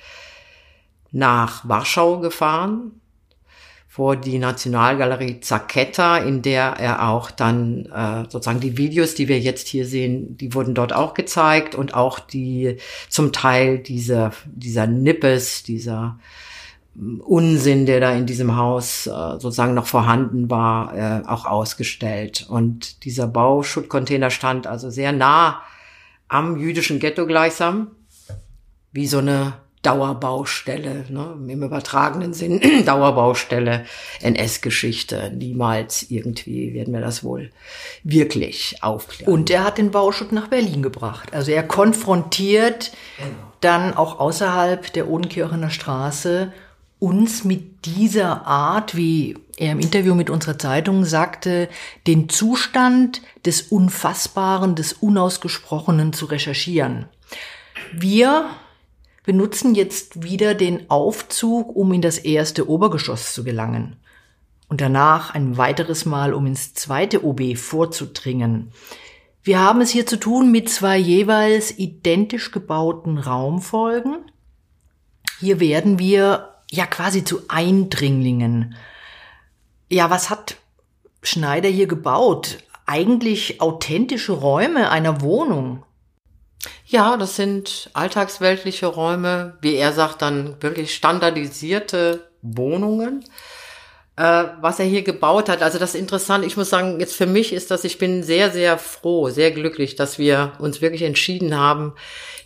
nach 1.12 1.68
Warschau 1.68 2.18
gefahren 2.18 3.00
vor 3.94 4.16
die 4.16 4.40
Nationalgalerie 4.40 5.38
Zacchetta, 5.38 6.16
in 6.16 6.42
der 6.42 6.64
er 6.80 7.08
auch 7.08 7.30
dann 7.30 7.86
äh, 7.86 8.24
sozusagen 8.28 8.58
die 8.58 8.76
Videos, 8.76 9.14
die 9.14 9.28
wir 9.28 9.38
jetzt 9.38 9.68
hier 9.68 9.86
sehen, 9.86 10.36
die 10.36 10.52
wurden 10.52 10.74
dort 10.74 10.92
auch 10.92 11.14
gezeigt 11.14 11.76
und 11.76 11.94
auch 11.94 12.18
die 12.18 12.78
zum 13.08 13.30
Teil 13.30 13.78
dieser 13.78 14.32
dieser 14.46 14.88
Nippes, 14.88 15.62
dieser 15.62 16.18
mm, 16.96 17.20
Unsinn, 17.20 17.86
der 17.86 18.00
da 18.00 18.10
in 18.10 18.26
diesem 18.26 18.56
Haus 18.56 19.06
äh, 19.06 19.10
sozusagen 19.10 19.74
noch 19.74 19.86
vorhanden 19.86 20.50
war, 20.50 20.96
äh, 20.96 21.24
auch 21.28 21.46
ausgestellt. 21.46 22.46
Und 22.48 23.04
dieser 23.04 23.28
Bauschuttcontainer 23.28 24.30
stand 24.30 24.66
also 24.66 24.90
sehr 24.90 25.12
nah 25.12 25.62
am 26.26 26.56
jüdischen 26.56 26.98
Ghetto 26.98 27.26
gleichsam, 27.26 27.92
wie 28.90 29.06
so 29.06 29.18
eine 29.18 29.52
Dauerbaustelle, 29.84 31.04
ne, 31.10 31.36
im 31.46 31.62
übertragenen 31.62 32.34
Sinn, 32.34 32.60
Dauerbaustelle, 32.86 33.84
NS-Geschichte. 34.22 35.30
Niemals 35.36 36.10
irgendwie 36.10 36.74
werden 36.74 36.92
wir 36.92 37.00
das 37.00 37.22
wohl 37.22 37.50
wirklich 38.02 38.82
aufklären. 38.82 39.32
Und 39.32 39.50
er 39.50 39.64
hat 39.64 39.78
den 39.78 39.90
Bauschutt 39.90 40.32
nach 40.32 40.48
Berlin 40.48 40.82
gebracht. 40.82 41.32
Also 41.32 41.52
er 41.52 41.62
konfrontiert 41.62 42.92
genau. 43.18 43.30
dann 43.60 43.94
auch 43.94 44.18
außerhalb 44.18 44.92
der 44.92 45.08
Odenkirchener 45.08 45.70
Straße 45.70 46.52
uns 46.98 47.44
mit 47.44 47.84
dieser 47.84 48.46
Art, 48.46 48.96
wie 48.96 49.36
er 49.58 49.72
im 49.72 49.80
Interview 49.80 50.14
mit 50.14 50.30
unserer 50.30 50.58
Zeitung 50.58 51.04
sagte, 51.04 51.68
den 52.06 52.30
Zustand 52.30 53.20
des 53.44 53.60
Unfassbaren, 53.62 54.74
des 54.74 54.94
Unausgesprochenen 54.94 56.14
zu 56.14 56.24
recherchieren. 56.24 57.04
Wir 57.92 58.46
wir 59.24 59.34
nutzen 59.34 59.74
jetzt 59.74 60.22
wieder 60.22 60.54
den 60.54 60.90
Aufzug, 60.90 61.74
um 61.74 61.92
in 61.92 62.02
das 62.02 62.18
erste 62.18 62.68
Obergeschoss 62.68 63.32
zu 63.32 63.42
gelangen. 63.42 63.96
Und 64.68 64.80
danach 64.80 65.34
ein 65.34 65.56
weiteres 65.56 66.04
Mal, 66.04 66.34
um 66.34 66.46
ins 66.46 66.74
zweite 66.74 67.24
OB 67.24 67.56
vorzudringen. 67.56 68.72
Wir 69.42 69.60
haben 69.60 69.80
es 69.80 69.90
hier 69.90 70.06
zu 70.06 70.18
tun 70.18 70.50
mit 70.50 70.68
zwei 70.68 70.98
jeweils 70.98 71.78
identisch 71.78 72.50
gebauten 72.50 73.18
Raumfolgen. 73.18 74.30
Hier 75.40 75.60
werden 75.60 75.98
wir 75.98 76.54
ja 76.70 76.86
quasi 76.86 77.24
zu 77.24 77.42
Eindringlingen. 77.48 78.74
Ja, 79.90 80.10
was 80.10 80.28
hat 80.30 80.56
Schneider 81.22 81.68
hier 81.68 81.86
gebaut? 81.86 82.58
Eigentlich 82.86 83.60
authentische 83.60 84.32
Räume 84.32 84.90
einer 84.90 85.20
Wohnung. 85.20 85.82
Ja, 86.86 87.16
das 87.16 87.36
sind 87.36 87.90
alltagsweltliche 87.92 88.86
Räume, 88.86 89.56
wie 89.60 89.74
er 89.74 89.92
sagt, 89.92 90.22
dann 90.22 90.56
wirklich 90.60 90.94
standardisierte 90.94 92.28
Wohnungen. 92.42 93.24
Äh, 94.16 94.44
was 94.60 94.78
er 94.78 94.84
hier 94.84 95.02
gebaut 95.02 95.48
hat, 95.48 95.60
also 95.60 95.78
das 95.78 95.94
ist 95.94 96.00
interessant, 96.00 96.44
ich 96.44 96.56
muss 96.56 96.70
sagen, 96.70 97.00
jetzt 97.00 97.16
für 97.16 97.26
mich 97.26 97.52
ist 97.52 97.72
das, 97.72 97.82
ich 97.82 97.98
bin 97.98 98.22
sehr, 98.22 98.50
sehr 98.50 98.78
froh, 98.78 99.28
sehr 99.28 99.50
glücklich, 99.50 99.96
dass 99.96 100.18
wir 100.20 100.52
uns 100.60 100.80
wirklich 100.80 101.02
entschieden 101.02 101.56
haben, 101.56 101.94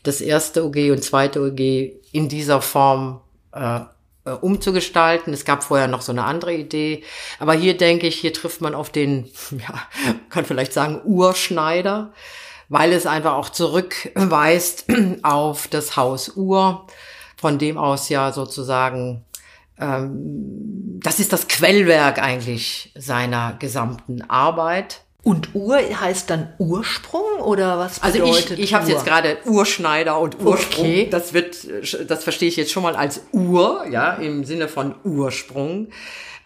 das 0.02 0.22
erste 0.22 0.64
OG 0.64 0.92
und 0.92 1.04
zweite 1.04 1.42
OG 1.42 1.60
in 2.12 2.30
dieser 2.30 2.62
Form 2.62 3.20
äh, 3.52 3.80
äh, 4.28 4.32
umzugestalten. 4.32 5.32
Es 5.32 5.44
gab 5.44 5.64
vorher 5.64 5.88
noch 5.88 6.02
so 6.02 6.12
eine 6.12 6.24
andere 6.24 6.54
Idee. 6.54 7.02
Aber 7.38 7.54
hier 7.54 7.76
denke 7.76 8.06
ich, 8.06 8.16
hier 8.16 8.32
trifft 8.32 8.60
man 8.60 8.74
auf 8.74 8.90
den, 8.90 9.24
ja, 9.50 9.74
kann 10.30 10.44
vielleicht 10.44 10.72
sagen, 10.72 11.00
Urschneider 11.04 12.12
weil 12.68 12.92
es 12.92 13.06
einfach 13.06 13.34
auch 13.34 13.48
zurückweist 13.48 14.86
auf 15.22 15.68
das 15.68 15.96
Haus 15.96 16.36
Ur, 16.36 16.86
von 17.36 17.58
dem 17.58 17.78
aus 17.78 18.08
ja 18.08 18.32
sozusagen 18.32 19.24
ähm, 19.80 20.98
das 21.02 21.20
ist 21.20 21.32
das 21.32 21.48
Quellwerk 21.48 22.20
eigentlich 22.20 22.92
seiner 22.96 23.56
gesamten 23.58 24.22
Arbeit. 24.28 25.02
Und 25.22 25.54
Ur 25.54 25.76
heißt 25.76 26.30
dann 26.30 26.52
Ursprung 26.58 27.40
oder 27.40 27.78
was 27.78 28.00
bedeutet 28.00 28.22
Also 28.22 28.54
ich, 28.54 28.60
ich 28.60 28.74
habe 28.74 28.90
jetzt 28.90 29.04
gerade 29.04 29.36
Urschneider 29.44 30.18
und 30.18 30.40
Ursprung. 30.40 30.84
Okay. 30.84 31.08
Das 31.10 31.34
wird, 31.34 31.56
das 32.08 32.24
verstehe 32.24 32.48
ich 32.48 32.56
jetzt 32.56 32.72
schon 32.72 32.82
mal 32.82 32.96
als 32.96 33.22
Ur, 33.32 33.84
ja, 33.90 34.14
im 34.14 34.44
Sinne 34.44 34.68
von 34.68 34.94
Ursprung. 35.04 35.88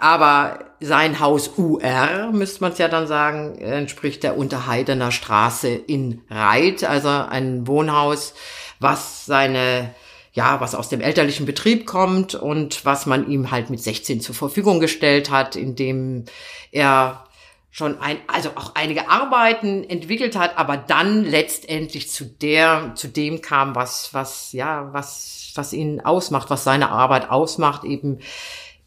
Aber 0.02 0.58
sein 0.80 1.20
Haus 1.20 1.56
UR, 1.56 2.32
müsste 2.32 2.60
man 2.62 2.72
es 2.72 2.78
ja 2.78 2.88
dann 2.88 3.06
sagen, 3.06 3.56
entspricht 3.58 4.24
der 4.24 4.36
Unterheidener 4.36 5.12
Straße 5.12 5.68
in 5.68 6.22
Reit, 6.28 6.82
also 6.82 7.08
ein 7.08 7.68
Wohnhaus, 7.68 8.34
was 8.80 9.26
seine 9.26 9.94
ja, 10.32 10.60
was 10.60 10.74
aus 10.74 10.88
dem 10.88 11.00
elterlichen 11.02 11.46
Betrieb 11.46 11.86
kommt 11.86 12.34
und 12.34 12.84
was 12.84 13.06
man 13.06 13.30
ihm 13.30 13.52
halt 13.52 13.70
mit 13.70 13.80
16 13.80 14.20
zur 14.20 14.34
Verfügung 14.34 14.80
gestellt 14.80 15.30
hat, 15.30 15.54
indem 15.54 16.24
er 16.72 17.24
schon 17.70 18.00
ein, 18.00 18.16
also 18.26 18.50
auch 18.56 18.74
einige 18.74 19.08
Arbeiten 19.08 19.84
entwickelt 19.84 20.34
hat, 20.34 20.58
aber 20.58 20.78
dann 20.78 21.22
letztendlich 21.24 22.10
zu 22.10 22.24
der, 22.24 22.92
zu 22.96 23.06
dem 23.06 23.40
kam, 23.40 23.76
was, 23.76 24.12
was, 24.14 24.52
ja, 24.52 24.88
was, 24.92 25.52
was 25.54 25.72
ihn 25.72 26.00
ausmacht, 26.00 26.50
was 26.50 26.64
seine 26.64 26.90
Arbeit 26.90 27.30
ausmacht, 27.30 27.84
eben 27.84 28.18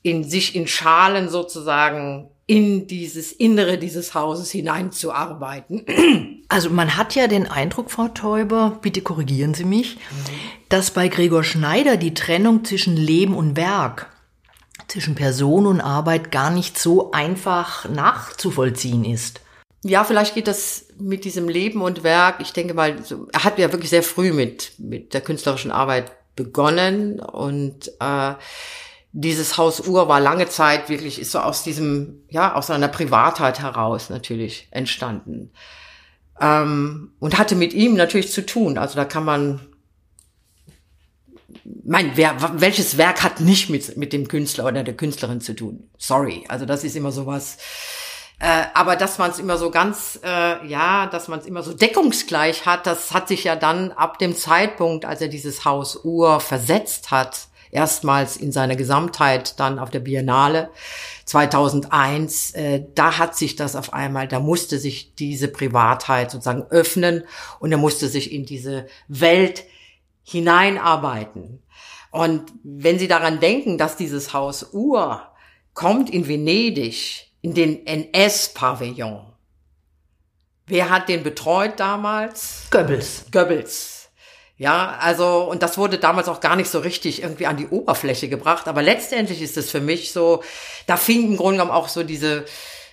in 0.06 0.24
sich 0.24 0.56
in 0.56 0.68
Schalen 0.68 1.30
sozusagen 1.30 2.30
in 2.46 2.86
dieses 2.86 3.32
Innere 3.32 3.80
dieses 3.80 4.14
Hauses 4.14 4.52
hineinzuarbeiten. 4.52 5.86
Also 6.48 6.70
man 6.70 6.96
hat 6.96 7.16
ja 7.16 7.26
den 7.26 7.48
Eindruck, 7.48 7.90
Frau 7.90 8.08
Teuber, 8.08 8.78
bitte 8.84 9.02
korrigieren 9.02 9.56
Sie 9.56 9.66
mich, 9.66 9.98
dass 10.70 10.92
bei 10.92 11.08
Gregor 11.08 11.44
Schneider 11.44 11.98
die 11.98 12.14
Trennung 12.14 12.64
zwischen 12.64 12.96
Leben 12.96 13.36
und 13.36 13.58
Werk 13.58 14.12
zwischen 14.88 15.16
Person 15.16 15.66
und 15.66 15.82
Arbeit 15.82 16.32
gar 16.32 16.52
nicht 16.52 16.78
so 16.78 17.12
einfach 17.12 17.90
nachzuvollziehen 17.90 19.06
ist. 19.06 19.42
Ja, 19.84 20.04
vielleicht 20.04 20.36
geht 20.36 20.48
das 20.48 20.86
mit 21.00 21.26
diesem 21.26 21.50
Leben 21.50 21.82
und 21.82 22.04
Werk. 22.04 22.36
Ich 22.42 22.54
denke 22.54 22.76
mal, 22.76 22.96
er 23.34 23.44
hat 23.44 23.58
ja 23.58 23.72
wirklich 23.72 23.90
sehr 23.90 24.04
früh 24.04 24.32
mit, 24.32 24.74
mit 24.78 25.16
der 25.16 25.22
künstlerischen 25.22 25.72
Arbeit 25.72 26.12
begonnen 26.36 27.20
und 27.20 27.92
äh, 28.00 28.34
dieses 29.18 29.58
Haus 29.58 29.88
Uhr 29.88 30.10
war 30.10 30.20
lange 30.20 30.50
Zeit 30.50 30.90
wirklich, 30.90 31.20
ist 31.20 31.32
so 31.32 31.40
aus 31.40 31.64
diesem, 31.64 32.26
ja, 32.30 32.54
aus 32.54 32.68
seiner 32.68 32.90
Privatheit 32.90 33.62
heraus 33.62 34.10
natürlich 34.10 34.68
entstanden. 34.72 35.54
Ähm, 36.42 37.14
und 37.20 37.38
hatte 37.38 37.56
mit 37.56 37.74
ihm 37.74 37.96
natürlich 37.96 38.34
zu 38.34 38.46
tun. 38.46 38.78
Also 38.78 38.98
da 38.98 39.06
kann 39.06 39.24
man 39.24 39.62
mein, 41.86 42.12
wer, 42.16 42.36
welches 42.60 42.98
Werk 42.98 43.24
hat 43.24 43.40
nicht 43.40 43.70
mit, 43.70 43.96
mit 43.96 44.12
dem 44.12 44.28
Künstler 44.28 44.66
oder 44.66 44.84
der 44.84 44.98
Künstlerin 44.98 45.40
zu 45.40 45.56
tun? 45.56 45.90
Sorry. 45.98 46.44
Also 46.50 46.66
das 46.66 46.84
ist 46.84 46.98
immer 46.98 47.14
sowas. 47.14 47.58
Äh, 48.40 48.64
aber 48.74 48.98
dass 48.98 49.18
man 49.18 49.32
es 49.32 49.40
immer 49.40 49.58
so 49.58 49.72
ganz, 49.72 50.20
äh, 50.26 50.68
ja, 50.68 51.08
dass 51.08 51.30
man 51.30 51.40
es 51.40 51.46
immer 51.46 51.64
so 51.64 51.72
deckungsgleich 51.72 52.66
hat, 52.66 52.86
das 52.86 53.14
hat 53.14 53.30
sich 53.30 53.46
ja 53.46 53.56
dann 53.56 53.94
ab 53.94 54.20
dem 54.20 54.36
Zeitpunkt, 54.36 55.06
als 55.06 55.22
er 55.22 55.30
dieses 55.30 55.64
Haus 55.64 56.04
Uhr 56.04 56.42
versetzt 56.42 57.12
hat, 57.12 57.48
erstmals 57.76 58.38
in 58.38 58.52
seiner 58.52 58.76
Gesamtheit 58.76 59.60
dann 59.60 59.78
auf 59.78 59.92
der 59.92 60.00
Biennale 60.00 60.70
2001, 61.26 62.52
äh, 62.52 62.86
da 62.96 63.18
hat 63.18 63.36
sich 63.36 63.56
das 63.56 63.76
auf 63.76 63.94
einmal, 63.94 64.28
da 64.28 64.40
musste 64.40 64.80
sich 64.80 65.14
diese 65.16 65.48
Privatheit 65.48 66.32
sozusagen 66.32 66.64
öffnen 66.70 67.24
und 67.60 67.72
er 67.72 67.78
musste 67.78 68.08
sich 68.08 68.32
in 68.32 68.46
diese 68.46 68.88
Welt 69.08 69.66
hineinarbeiten. 70.24 71.62
Und 72.12 72.54
wenn 72.64 72.98
Sie 72.98 73.10
daran 73.10 73.40
denken, 73.40 73.78
dass 73.78 73.98
dieses 73.98 74.34
Haus 74.34 74.72
Uhr 74.72 75.22
kommt 75.74 76.10
in 76.10 76.28
Venedig 76.28 77.28
in 77.42 77.54
den 77.54 77.86
NS-Pavillon. 77.86 79.26
Wer 80.68 80.90
hat 80.90 81.10
den 81.10 81.22
betreut 81.24 81.80
damals? 81.80 82.68
Goebbels. 82.72 83.26
Goebbels. 83.32 83.95
Ja, 84.58 84.98
also, 85.02 85.50
und 85.50 85.62
das 85.64 85.78
wurde 85.78 85.98
damals 85.98 86.30
auch 86.30 86.40
gar 86.40 86.56
nicht 86.56 86.70
so 86.70 86.80
richtig 86.80 87.22
irgendwie 87.22 87.46
an 87.46 87.58
die 87.58 87.68
Oberfläche 87.68 88.30
gebracht. 88.30 88.68
Aber 88.68 88.82
letztendlich 88.82 89.42
ist 89.42 89.58
es 89.58 89.70
für 89.70 89.82
mich 89.82 90.14
so, 90.14 90.44
da 90.88 90.96
fing 90.96 91.26
im 91.26 91.38
Grunde 91.38 91.58
genommen 91.58 91.72
auch 91.72 91.90
so 91.90 92.04
diese, 92.04 92.46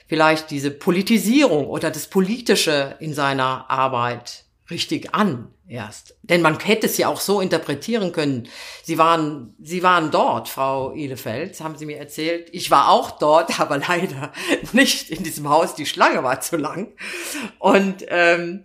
vielleicht 0.09 0.51
diese 0.51 0.73
Politisierung 0.73 1.69
oder 1.69 1.91
das 1.91 2.09
Politische 2.09 2.97
in 2.99 3.15
seiner 3.15 3.71
Arbeit 3.71 4.45
richtig 4.71 5.15
an 5.15 5.53
erst. 5.69 6.17
Denn 6.23 6.43
man 6.43 6.59
hätte 6.59 6.87
es 6.87 6.99
ja 6.99 7.09
auch 7.09 7.21
so 7.21 7.41
interpretieren 7.41 8.13
können. 8.13 8.49
Sie 8.83 8.99
waren, 8.99 9.55
Sie 9.61 9.83
waren 9.85 10.11
dort, 10.11 10.49
Frau 10.49 10.93
Ehlefeld, 10.93 11.61
haben 11.61 11.77
Sie 11.77 11.87
mir 11.87 11.99
erzählt. 11.99 12.49
Ich 12.53 12.71
war 12.73 12.91
auch 12.91 13.13
dort, 13.13 13.61
aber 13.61 13.79
leider 13.79 14.33
nicht 14.73 15.11
in 15.11 15.23
diesem 15.23 15.49
Haus. 15.49 15.77
Die 15.77 15.87
Schlange 15.87 16.25
war 16.25 16.41
zu 16.41 16.57
lang. 16.57 16.93
Und 17.59 18.05
ähm, 18.09 18.65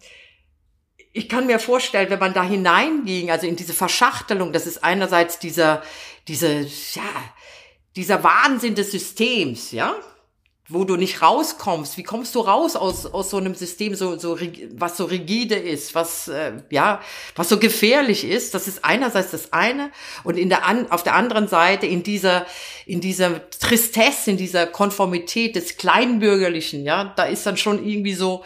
ich 1.17 1.27
kann 1.27 1.47
mir 1.47 1.59
vorstellen, 1.59 2.09
wenn 2.09 2.19
man 2.19 2.33
da 2.33 2.43
hineinging, 2.43 3.31
also 3.31 3.47
in 3.47 3.55
diese 3.55 3.73
Verschachtelung, 3.73 4.53
das 4.53 4.67
ist 4.67 4.83
einerseits 4.83 5.39
dieser, 5.39 5.81
diese, 6.27 6.59
ja, 6.93 7.09
dieser 7.95 8.23
Wahnsinn 8.23 8.75
des 8.75 8.91
Systems, 8.91 9.71
ja, 9.71 9.95
wo 10.69 10.83
du 10.83 10.95
nicht 10.95 11.21
rauskommst. 11.21 11.97
Wie 11.97 12.03
kommst 12.03 12.35
du 12.35 12.41
raus 12.41 12.75
aus, 12.75 13.07
aus 13.07 13.31
so 13.31 13.37
einem 13.37 13.55
System, 13.55 13.95
so, 13.95 14.19
so, 14.19 14.37
was 14.73 14.97
so 14.97 15.05
rigide 15.05 15.55
ist, 15.55 15.95
was, 15.95 16.27
äh, 16.27 16.61
ja, 16.69 17.01
was 17.35 17.49
so 17.49 17.57
gefährlich 17.57 18.23
ist? 18.23 18.53
Das 18.53 18.67
ist 18.67 18.85
einerseits 18.85 19.31
das 19.31 19.53
eine. 19.53 19.91
Und 20.23 20.37
in 20.37 20.49
der, 20.49 20.65
an, 20.65 20.91
auf 20.91 21.03
der 21.03 21.15
anderen 21.15 21.47
Seite 21.47 21.87
in 21.87 22.03
dieser, 22.03 22.45
in 22.85 23.01
dieser 23.01 23.49
Tristesse, 23.49 24.31
in 24.31 24.37
dieser 24.37 24.67
Konformität 24.67 25.55
des 25.55 25.77
Kleinbürgerlichen, 25.77 26.83
ja, 26.83 27.13
da 27.15 27.23
ist 27.23 27.45
dann 27.45 27.57
schon 27.57 27.83
irgendwie 27.83 28.13
so, 28.13 28.43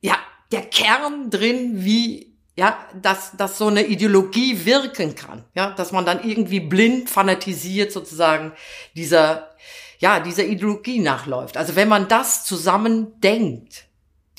ja, 0.00 0.18
der 0.54 0.62
Kern 0.62 1.30
drin, 1.30 1.84
wie, 1.84 2.32
ja, 2.54 2.78
dass, 2.94 3.36
dass 3.36 3.58
so 3.58 3.66
eine 3.66 3.84
Ideologie 3.86 4.64
wirken 4.64 5.16
kann, 5.16 5.44
ja, 5.54 5.70
dass 5.72 5.90
man 5.90 6.06
dann 6.06 6.22
irgendwie 6.22 6.60
blind 6.60 7.10
fanatisiert 7.10 7.90
sozusagen 7.90 8.52
dieser, 8.94 9.50
ja, 9.98 10.20
dieser 10.20 10.44
Ideologie 10.44 11.00
nachläuft. 11.00 11.56
Also 11.56 11.74
wenn 11.74 11.88
man 11.88 12.06
das 12.06 12.44
zusammen 12.44 13.20
denkt, 13.20 13.86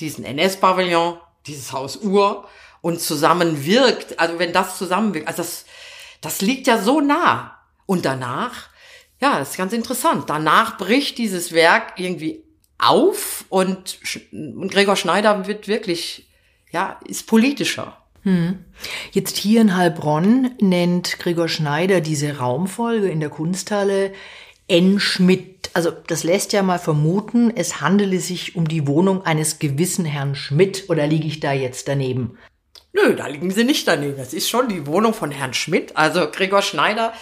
diesen 0.00 0.24
NS-Pavillon, 0.24 1.18
dieses 1.46 1.72
Haus 1.72 1.98
Uhr 1.98 2.48
und 2.80 2.98
zusammenwirkt, 2.98 4.18
also 4.18 4.38
wenn 4.38 4.54
das 4.54 4.78
zusammenwirkt, 4.78 5.28
also 5.28 5.42
das, 5.42 5.66
das 6.22 6.40
liegt 6.40 6.66
ja 6.66 6.78
so 6.78 7.02
nah. 7.02 7.58
Und 7.84 8.06
danach, 8.06 8.68
ja, 9.20 9.38
das 9.38 9.50
ist 9.50 9.56
ganz 9.58 9.74
interessant. 9.74 10.30
Danach 10.30 10.78
bricht 10.78 11.18
dieses 11.18 11.52
Werk 11.52 11.92
irgendwie 11.98 12.45
auf 12.78 13.44
und, 13.48 13.98
und 14.32 14.70
Gregor 14.70 14.96
Schneider 14.96 15.46
wird 15.46 15.68
wirklich, 15.68 16.28
ja, 16.70 17.00
ist 17.06 17.26
politischer. 17.26 17.96
Hm. 18.22 18.64
Jetzt 19.12 19.36
hier 19.36 19.60
in 19.60 19.76
Heilbronn 19.76 20.50
nennt 20.60 21.18
Gregor 21.18 21.48
Schneider 21.48 22.00
diese 22.00 22.38
Raumfolge 22.38 23.08
in 23.08 23.20
der 23.20 23.30
Kunsthalle 23.30 24.12
N. 24.68 24.98
Schmidt. 24.98 25.70
Also 25.74 25.90
das 25.90 26.24
lässt 26.24 26.52
ja 26.52 26.62
mal 26.62 26.78
vermuten, 26.78 27.52
es 27.54 27.80
handele 27.80 28.18
sich 28.18 28.56
um 28.56 28.66
die 28.66 28.86
Wohnung 28.86 29.24
eines 29.24 29.58
gewissen 29.58 30.04
Herrn 30.04 30.34
Schmidt. 30.34 30.86
Oder 30.88 31.06
liege 31.06 31.28
ich 31.28 31.40
da 31.40 31.52
jetzt 31.52 31.86
daneben? 31.86 32.36
Nö, 32.92 33.14
da 33.14 33.26
liegen 33.26 33.50
Sie 33.50 33.62
nicht 33.62 33.86
daneben. 33.86 34.16
Das 34.16 34.32
ist 34.32 34.48
schon 34.48 34.68
die 34.68 34.86
Wohnung 34.86 35.14
von 35.14 35.30
Herrn 35.30 35.54
Schmidt. 35.54 35.96
Also 35.96 36.28
Gregor 36.30 36.62
Schneider 36.62 37.12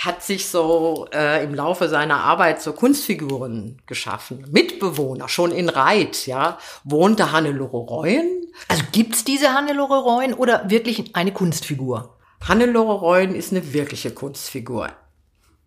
hat 0.00 0.22
sich 0.22 0.48
so 0.48 1.06
äh, 1.12 1.44
im 1.44 1.54
Laufe 1.54 1.90
seiner 1.90 2.20
Arbeit 2.20 2.62
so 2.62 2.72
Kunstfiguren 2.72 3.82
geschaffen. 3.86 4.46
Mitbewohner, 4.50 5.28
schon 5.28 5.52
in 5.52 5.68
Reit, 5.68 6.26
ja, 6.26 6.58
wohnte 6.84 7.32
Hannelore 7.32 7.76
Reuen. 7.76 8.46
Also 8.68 8.82
gibt's 8.92 9.24
diese 9.24 9.52
Hannelore 9.52 10.02
Reuen 10.02 10.32
oder 10.32 10.70
wirklich 10.70 11.14
eine 11.16 11.32
Kunstfigur? 11.32 12.16
Hannelore 12.42 12.94
Reuen 12.94 13.34
ist 13.34 13.52
eine 13.52 13.74
wirkliche 13.74 14.10
Kunstfigur. 14.10 14.88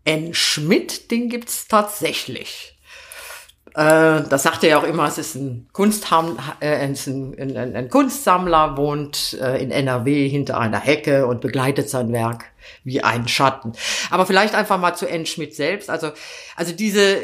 N. 0.03 0.33
Schmidt, 0.33 1.11
den 1.11 1.29
gibt's 1.29 1.67
tatsächlich. 1.67 2.72
Äh, 3.75 4.23
das 4.29 4.43
sagt 4.43 4.63
er 4.63 4.69
ja 4.69 4.77
auch 4.79 4.83
immer, 4.83 5.07
es 5.07 5.17
ist 5.17 5.35
ein, 5.35 5.67
Kunstham, 5.73 6.37
äh, 6.59 6.75
ein, 6.75 6.95
ein, 7.37 7.75
ein 7.75 7.89
Kunstsammler, 7.89 8.77
wohnt 8.77 9.37
äh, 9.41 9.61
in 9.61 9.71
NRW 9.71 10.27
hinter 10.29 10.59
einer 10.59 10.79
Hecke 10.79 11.25
und 11.25 11.41
begleitet 11.41 11.89
sein 11.89 12.11
Werk 12.11 12.45
wie 12.83 13.03
ein 13.03 13.27
Schatten. 13.27 13.73
Aber 14.09 14.25
vielleicht 14.25 14.55
einfach 14.55 14.79
mal 14.79 14.95
zu 14.95 15.07
N. 15.07 15.25
Schmidt 15.25 15.55
selbst. 15.55 15.89
Also, 15.89 16.11
also 16.55 16.73
diese 16.73 17.21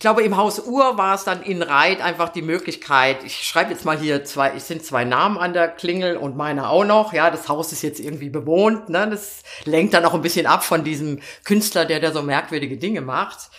ich 0.00 0.02
glaube, 0.02 0.22
im 0.22 0.38
Haus 0.38 0.60
Uhr 0.60 0.96
war 0.96 1.14
es 1.14 1.24
dann 1.24 1.42
in 1.42 1.62
Reit 1.62 2.00
einfach 2.00 2.30
die 2.30 2.40
Möglichkeit, 2.40 3.22
ich 3.22 3.42
schreibe 3.42 3.72
jetzt 3.72 3.84
mal 3.84 3.98
hier 3.98 4.24
zwei, 4.24 4.52
es 4.56 4.66
sind 4.66 4.82
zwei 4.82 5.04
Namen 5.04 5.36
an 5.36 5.52
der 5.52 5.68
Klingel 5.68 6.16
und 6.16 6.38
meiner 6.38 6.70
auch 6.70 6.84
noch, 6.84 7.12
ja, 7.12 7.30
das 7.30 7.48
Haus 7.48 7.70
ist 7.72 7.82
jetzt 7.82 8.00
irgendwie 8.00 8.30
bewohnt, 8.30 8.88
ne, 8.88 9.10
das 9.10 9.42
lenkt 9.64 9.92
dann 9.92 10.04
auch 10.06 10.14
ein 10.14 10.22
bisschen 10.22 10.46
ab 10.46 10.64
von 10.64 10.84
diesem 10.84 11.20
Künstler, 11.44 11.84
der 11.84 12.00
da 12.00 12.12
so 12.12 12.22
merkwürdige 12.22 12.78
Dinge 12.78 13.02
macht, 13.02 13.50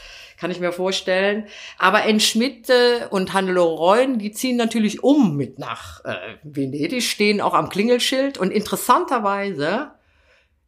kann 0.41 0.49
ich 0.49 0.60
mir 0.60 0.71
vorstellen. 0.71 1.45
Aber 1.77 2.04
N. 2.04 2.19
Schmidt 2.19 2.67
und 3.12 3.32
Hannelore 3.32 3.77
Reuen, 3.77 4.17
die 4.17 4.32
ziehen 4.32 4.58
natürlich 4.58 5.04
um 5.04 5.38
mit 5.38 5.60
nach 5.60 6.04
äh, 6.04 6.15
Venedig, 6.41 7.04
stehen 7.04 7.41
auch 7.41 7.54
am 7.54 7.69
Klingelschild 7.69 8.39
und 8.39 8.49
interessanterweise 8.49 9.91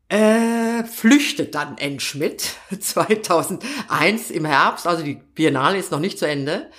äh, 0.10 0.84
flüchtet 0.84 1.56
dann 1.56 1.80
N. 1.80 2.00
Schmidt 2.00 2.56
2001 2.80 4.30
im 4.30 4.46
Herbst, 4.46 4.86
also 4.86 5.04
die 5.04 5.16
Biennale 5.16 5.80
ist 5.80 5.92
noch 5.92 6.00
nicht 6.00 6.20
zu 6.20 6.28
Ende. 6.28 6.70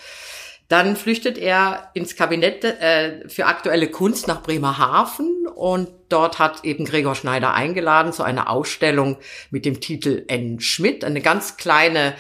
Dann 0.68 0.94
flüchtet 0.94 1.36
er 1.36 1.90
ins 1.94 2.14
Kabinett 2.14 2.62
äh, 2.62 3.28
für 3.28 3.46
aktuelle 3.46 3.90
Kunst 3.90 4.28
nach 4.28 4.40
Bremerhaven 4.40 5.48
und 5.52 5.88
dort 6.10 6.38
hat 6.38 6.64
eben 6.64 6.84
Gregor 6.84 7.16
Schneider 7.16 7.54
eingeladen 7.54 8.12
zu 8.12 8.22
einer 8.22 8.48
Ausstellung 8.48 9.16
mit 9.50 9.64
dem 9.64 9.80
Titel 9.80 10.24
N. 10.28 10.60
Schmidt, 10.60 11.04
eine 11.04 11.20
ganz 11.20 11.56
kleine 11.56 12.14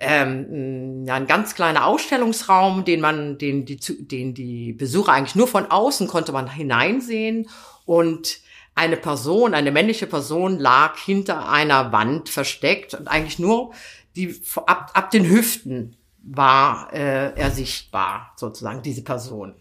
ähm, 0.00 1.04
ja, 1.06 1.14
ein 1.14 1.26
ganz 1.26 1.54
kleiner 1.54 1.86
Ausstellungsraum, 1.86 2.84
den 2.84 3.00
man, 3.00 3.36
den 3.36 3.66
die, 3.66 3.78
den 3.78 4.34
die 4.34 4.72
Besucher 4.72 5.12
eigentlich 5.12 5.36
nur 5.36 5.46
von 5.46 5.70
außen 5.70 6.08
konnte 6.08 6.32
man 6.32 6.50
hineinsehen 6.50 7.48
und 7.84 8.40
eine 8.74 8.96
Person, 8.96 9.52
eine 9.52 9.72
männliche 9.72 10.06
Person 10.06 10.58
lag 10.58 10.96
hinter 10.96 11.50
einer 11.50 11.92
Wand 11.92 12.30
versteckt 12.30 12.94
und 12.94 13.08
eigentlich 13.08 13.38
nur 13.38 13.72
die 14.16 14.40
ab, 14.66 14.90
ab 14.94 15.10
den 15.10 15.28
Hüften 15.28 15.96
war 16.22 16.92
äh, 16.92 17.34
er 17.34 17.50
sichtbar, 17.50 18.32
sozusagen, 18.36 18.82
diese 18.82 19.02
Person. 19.02 19.54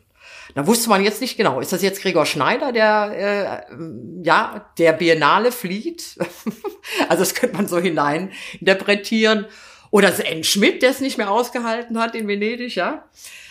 Da 0.55 0.65
wusste 0.65 0.89
man 0.89 1.03
jetzt 1.03 1.21
nicht 1.21 1.37
genau, 1.37 1.59
ist 1.59 1.73
das 1.73 1.81
jetzt 1.81 2.01
Gregor 2.01 2.25
Schneider, 2.25 2.71
der 2.71 3.65
äh, 3.69 3.77
ja 4.23 4.71
der 4.77 4.93
Biennale 4.93 5.51
flieht? 5.51 6.17
also 7.09 7.21
das 7.21 7.35
könnte 7.35 7.57
man 7.57 7.67
so 7.67 7.77
hinein 7.77 8.31
interpretieren. 8.59 9.45
Oder 9.91 10.13
N. 10.25 10.43
Schmidt, 10.43 10.81
der 10.81 10.91
es 10.91 10.99
nicht 10.99 11.17
mehr 11.17 11.31
ausgehalten 11.31 11.99
hat 11.99 12.15
in 12.15 12.27
Venedig, 12.27 12.75
ja. 12.75 13.05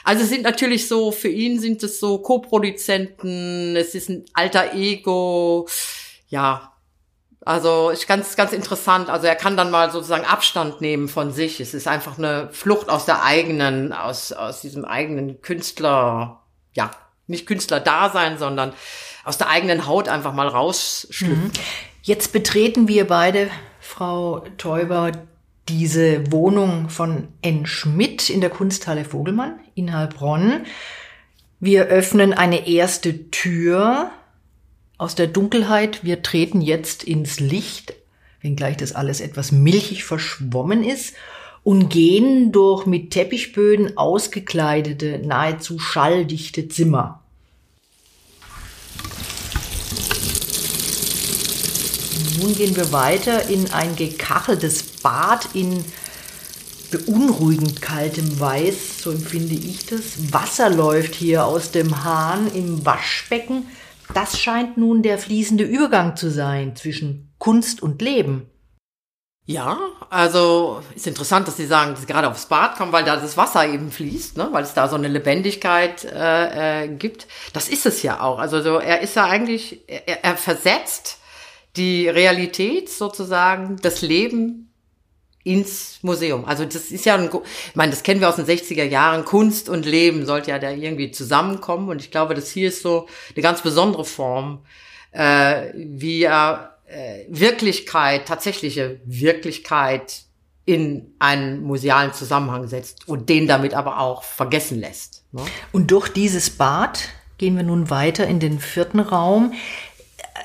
Also 0.05 0.23
es 0.23 0.31
sind 0.31 0.43
natürlich 0.43 0.89
so, 0.89 1.11
für 1.11 1.29
ihn 1.29 1.59
sind 1.59 1.83
es 1.83 2.01
so 2.01 2.19
Co-Produzenten, 2.19 3.77
es 3.77 3.95
ist 3.95 4.09
ein 4.09 4.25
alter 4.33 4.75
Ego, 4.75 5.69
ja, 6.29 6.73
also 7.45 7.91
ist 7.91 8.07
ganz, 8.07 8.37
ganz 8.37 8.53
interessant. 8.53 9.09
Also 9.09 9.27
er 9.27 9.35
kann 9.35 9.57
dann 9.57 9.71
mal 9.71 9.91
sozusagen 9.91 10.27
Abstand 10.27 10.81
nehmen 10.81 11.09
von 11.09 11.33
sich. 11.33 11.61
Es 11.61 11.73
ist 11.73 11.89
einfach 11.89 12.19
eine 12.19 12.51
Flucht 12.53 12.91
aus 12.91 13.07
der 13.07 13.25
eigenen, 13.25 13.93
aus, 13.93 14.33
aus 14.33 14.61
diesem 14.61 14.85
eigenen 14.85 15.41
Künstler, 15.41 16.43
ja, 16.75 16.91
nicht 17.27 17.47
Künstler-Dasein, 17.47 18.39
sondern 18.39 18.75
aus 19.25 19.39
der 19.39 19.49
eigenen 19.49 19.87
Haut 19.87 20.09
einfach 20.09 20.33
mal 20.33 20.49
rausschlüpfen. 20.49 21.45
Mhm. 21.45 21.53
Jetzt 22.03 22.33
betreten 22.33 22.89
wir 22.89 23.07
beide, 23.07 23.51
Frau 23.81 24.41
Teuber, 24.57 25.13
diese 25.69 26.33
Wohnung 26.33 26.89
von 26.89 27.29
N. 27.43 27.67
Schmidt 27.67 28.31
in 28.31 28.41
der 28.41 28.51
Kunsthalle 28.51 29.05
Vogelmann 29.05 29.61
in 29.75 29.93
Heilbronn. 29.93 30.65
Wir 31.61 31.87
öffnen 31.87 32.33
eine 32.33 32.69
erste 32.69 33.31
Tür 33.31 34.11
aus 34.97 35.15
der 35.15 35.27
Dunkelheit. 35.27 36.05
Wir 36.05 36.23
treten 36.23 36.61
jetzt 36.61 37.05
ins 37.05 37.41
Licht, 37.41 37.95
wenngleich 38.41 38.77
das 38.77 38.93
alles 38.93 39.21
etwas 39.21 39.53
milchig 39.53 40.05
verschwommen 40.05 40.85
ist, 40.85 41.15
und 41.65 41.91
gehen 41.91 42.51
durch 42.53 42.87
mit 42.87 43.11
Teppichböden 43.11 43.97
ausgekleidete, 43.97 45.21
nahezu 45.25 45.79
schalldichte 45.79 46.69
Zimmer. 46.69 47.23
Nun 52.41 52.55
gehen 52.55 52.77
wir 52.77 52.93
weiter 52.93 53.49
in 53.49 53.71
ein 53.73 53.97
gekacheltes 53.97 54.83
Bad 55.03 55.49
in 55.55 55.85
beunruhigend 56.91 57.83
kaltem 57.83 58.41
Weiß, 58.41 59.03
so 59.03 59.11
empfinde 59.11 59.55
ich 59.55 59.87
das. 59.87 60.33
Wasser 60.33 60.71
läuft 60.71 61.15
hier 61.15 61.45
aus 61.45 61.71
dem 61.71 62.05
Hahn 62.05 62.51
im 62.55 62.87
Waschbecken 62.87 63.67
das 64.15 64.39
scheint 64.41 64.77
nun 64.77 65.03
der 65.03 65.19
fließende 65.19 65.65
Übergang 65.65 66.17
zu 66.17 66.31
sein 66.31 66.77
zwischen 66.77 67.33
Kunst 67.39 67.83
und 67.83 68.01
Leben. 68.01 68.51
Ja, 69.45 69.79
also 70.11 70.83
ist 70.95 71.07
interessant, 71.07 71.49
dass 71.49 71.57
Sie 71.57 71.67
sagen, 71.67 71.93
dass 71.93 72.01
Sie 72.01 72.07
gerade 72.07 72.29
aufs 72.29 72.47
Bad 72.47 72.77
kommen, 72.77 72.93
weil 72.93 73.05
da 73.05 73.17
das 73.17 73.39
Wasser 73.39 73.67
eben 73.67 73.91
fließt, 73.91 74.37
ne? 74.37 74.49
weil 74.53 74.63
es 74.63 74.75
da 74.75 74.89
so 74.89 74.97
eine 74.97 75.09
Lebendigkeit 75.09 76.05
äh, 76.05 76.85
äh, 76.85 76.89
gibt. 76.89 77.27
Das 77.55 77.71
ist 77.71 77.87
es 77.87 78.03
ja 78.03 78.21
auch. 78.21 78.39
Also 78.39 78.61
so, 78.61 78.79
er 78.79 79.01
ist 79.01 79.17
ja 79.17 79.25
eigentlich, 79.25 79.81
er, 79.87 80.23
er 80.23 80.37
versetzt 80.37 81.18
die 81.79 82.09
Realität 82.09 82.91
sozusagen, 82.91 83.77
das 83.81 84.03
Leben 84.03 84.69
ins 85.45 85.99
Museum. 86.03 86.45
Also 86.45 86.65
das 86.65 86.91
ist 86.91 87.07
ja 87.07 87.15
ein, 87.15 87.31
ich 87.33 87.77
meine, 87.77 87.91
das 87.91 88.03
kennen 88.03 88.21
wir 88.21 88.29
aus 88.29 88.37
den 88.37 88.45
60er 88.45 88.85
Jahren. 88.85 89.25
Kunst 89.25 89.69
und 89.69 89.87
Leben 89.87 90.27
sollte 90.27 90.51
ja 90.51 90.59
da 90.59 90.71
irgendwie 90.71 91.11
zusammenkommen. 91.11 91.89
Und 91.89 92.03
ich 92.03 92.11
glaube, 92.11 92.35
das 92.35 92.51
hier 92.51 92.69
ist 92.69 92.83
so 92.83 93.09
eine 93.35 93.43
ganz 93.43 93.63
besondere 93.63 94.05
Form, 94.05 94.61
äh, 95.13 95.73
wie 95.75 96.25
er 96.25 96.77
äh, 96.87 97.25
Wirklichkeit, 97.29 98.27
tatsächliche 98.27 99.01
Wirklichkeit 99.07 100.23
in 100.67 101.15
einen 101.19 101.63
musealen 101.63 102.13
Zusammenhang 102.13 102.69
setzt 102.69 103.09
und 103.09 103.31
den 103.31 103.47
damit 103.47 103.73
aber 103.73 104.01
auch 104.01 104.23
vergessen 104.23 104.79
lässt. 104.79 105.25
Ne? 105.33 105.41
Und 105.73 105.91
durch 105.91 106.09
dieses 106.09 106.51
Bad 106.51 107.09
gehen 107.39 107.57
wir 107.57 107.63
nun 107.63 107.89
weiter 107.89 108.27
in 108.27 108.39
den 108.39 108.59
vierten 108.59 109.01
Raum 109.01 109.55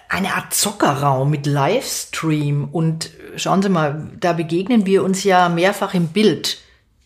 eine 0.10 0.36
Art 0.36 0.54
Zockerraum 0.54 1.30
mit 1.30 1.46
Livestream 1.46 2.70
und 2.72 3.12
schauen 3.36 3.62
Sie 3.62 3.70
mal, 3.70 4.12
da 4.20 4.34
begegnen 4.34 4.86
wir 4.86 5.04
uns 5.04 5.24
ja 5.24 5.50
mehrfach 5.50 5.94
im 5.94 6.08
Bild. 6.08 6.60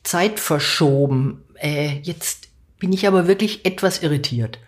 Zeit 0.03 0.39
verschoben. 0.39 1.43
Äh, 1.55 1.99
jetzt 2.01 2.47
bin 2.79 2.93
ich 2.93 3.07
aber 3.07 3.27
wirklich 3.27 3.65
etwas 3.65 4.03
irritiert. 4.03 4.59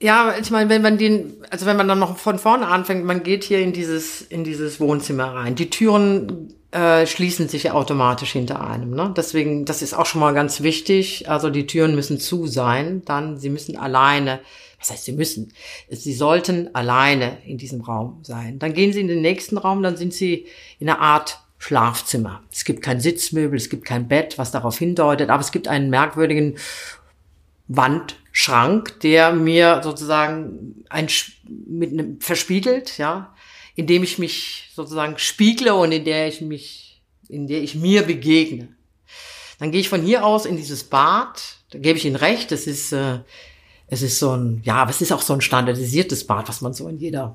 Ja, 0.00 0.34
ich 0.40 0.50
meine, 0.50 0.68
wenn 0.70 0.82
man 0.82 0.98
den, 0.98 1.34
also 1.50 1.66
wenn 1.66 1.76
man 1.76 1.88
dann 1.88 1.98
noch 1.98 2.18
von 2.18 2.38
vorne 2.38 2.66
anfängt, 2.66 3.04
man 3.04 3.22
geht 3.22 3.44
hier 3.44 3.60
in 3.60 3.72
dieses, 3.72 4.22
in 4.22 4.44
dieses 4.44 4.80
Wohnzimmer 4.80 5.34
rein. 5.34 5.54
Die 5.54 5.70
Türen 5.70 6.54
äh, 6.72 7.06
schließen 7.06 7.48
sich 7.48 7.70
automatisch 7.70 8.32
hinter 8.32 8.68
einem. 8.68 8.90
Ne? 8.90 9.14
Deswegen, 9.16 9.64
das 9.64 9.80
ist 9.80 9.94
auch 9.94 10.06
schon 10.06 10.20
mal 10.20 10.34
ganz 10.34 10.62
wichtig. 10.62 11.30
Also 11.30 11.48
die 11.48 11.66
Türen 11.66 11.94
müssen 11.94 12.18
zu 12.18 12.46
sein. 12.46 13.02
Dann, 13.04 13.38
sie 13.38 13.48
müssen 13.48 13.78
alleine 13.78 14.40
was 14.84 14.90
heißt, 14.90 15.04
sie 15.04 15.12
müssen, 15.12 15.52
sie 15.88 16.12
sollten 16.12 16.74
alleine 16.74 17.38
in 17.46 17.56
diesem 17.56 17.80
Raum 17.80 18.18
sein. 18.22 18.58
Dann 18.58 18.74
gehen 18.74 18.92
sie 18.92 19.00
in 19.00 19.08
den 19.08 19.22
nächsten 19.22 19.56
Raum, 19.56 19.82
dann 19.82 19.96
sind 19.96 20.12
sie 20.12 20.46
in 20.78 20.90
einer 20.90 21.00
Art 21.00 21.40
Schlafzimmer. 21.56 22.42
Es 22.52 22.66
gibt 22.66 22.82
kein 22.82 23.00
Sitzmöbel, 23.00 23.56
es 23.56 23.70
gibt 23.70 23.86
kein 23.86 24.08
Bett, 24.08 24.36
was 24.36 24.50
darauf 24.50 24.78
hindeutet, 24.78 25.30
aber 25.30 25.40
es 25.40 25.52
gibt 25.52 25.68
einen 25.68 25.88
merkwürdigen 25.88 26.58
Wandschrank, 27.68 29.00
der 29.00 29.32
mir 29.32 29.80
sozusagen 29.82 30.84
ein, 30.90 31.08
mit 31.66 31.92
einem 31.92 32.20
verspiegelt, 32.20 32.98
ja, 32.98 33.34
in 33.76 33.86
dem 33.86 34.02
ich 34.02 34.18
mich 34.18 34.70
sozusagen 34.74 35.18
spiegle 35.18 35.74
und 35.74 35.92
in 35.92 36.04
der 36.04 36.28
ich 36.28 36.42
mich, 36.42 37.02
in 37.28 37.46
der 37.46 37.62
ich 37.62 37.74
mir 37.74 38.02
begegne. 38.02 38.68
Dann 39.58 39.70
gehe 39.70 39.80
ich 39.80 39.88
von 39.88 40.02
hier 40.02 40.26
aus 40.26 40.44
in 40.44 40.58
dieses 40.58 40.84
Bad, 40.84 41.42
da 41.70 41.78
gebe 41.78 41.96
ich 41.96 42.04
Ihnen 42.04 42.16
recht, 42.16 42.52
das 42.52 42.66
ist 42.66 42.92
äh, 42.92 43.20
es 43.88 44.02
ist 44.02 44.18
so 44.18 44.36
ein, 44.36 44.60
ja, 44.64 44.76
aber 44.76 44.90
es 44.90 45.00
ist 45.00 45.12
auch 45.12 45.22
so 45.22 45.34
ein 45.34 45.40
standardisiertes 45.40 46.26
Bad, 46.26 46.48
was 46.48 46.60
man 46.60 46.72
so 46.72 46.88
in 46.88 46.98
jeder 46.98 47.34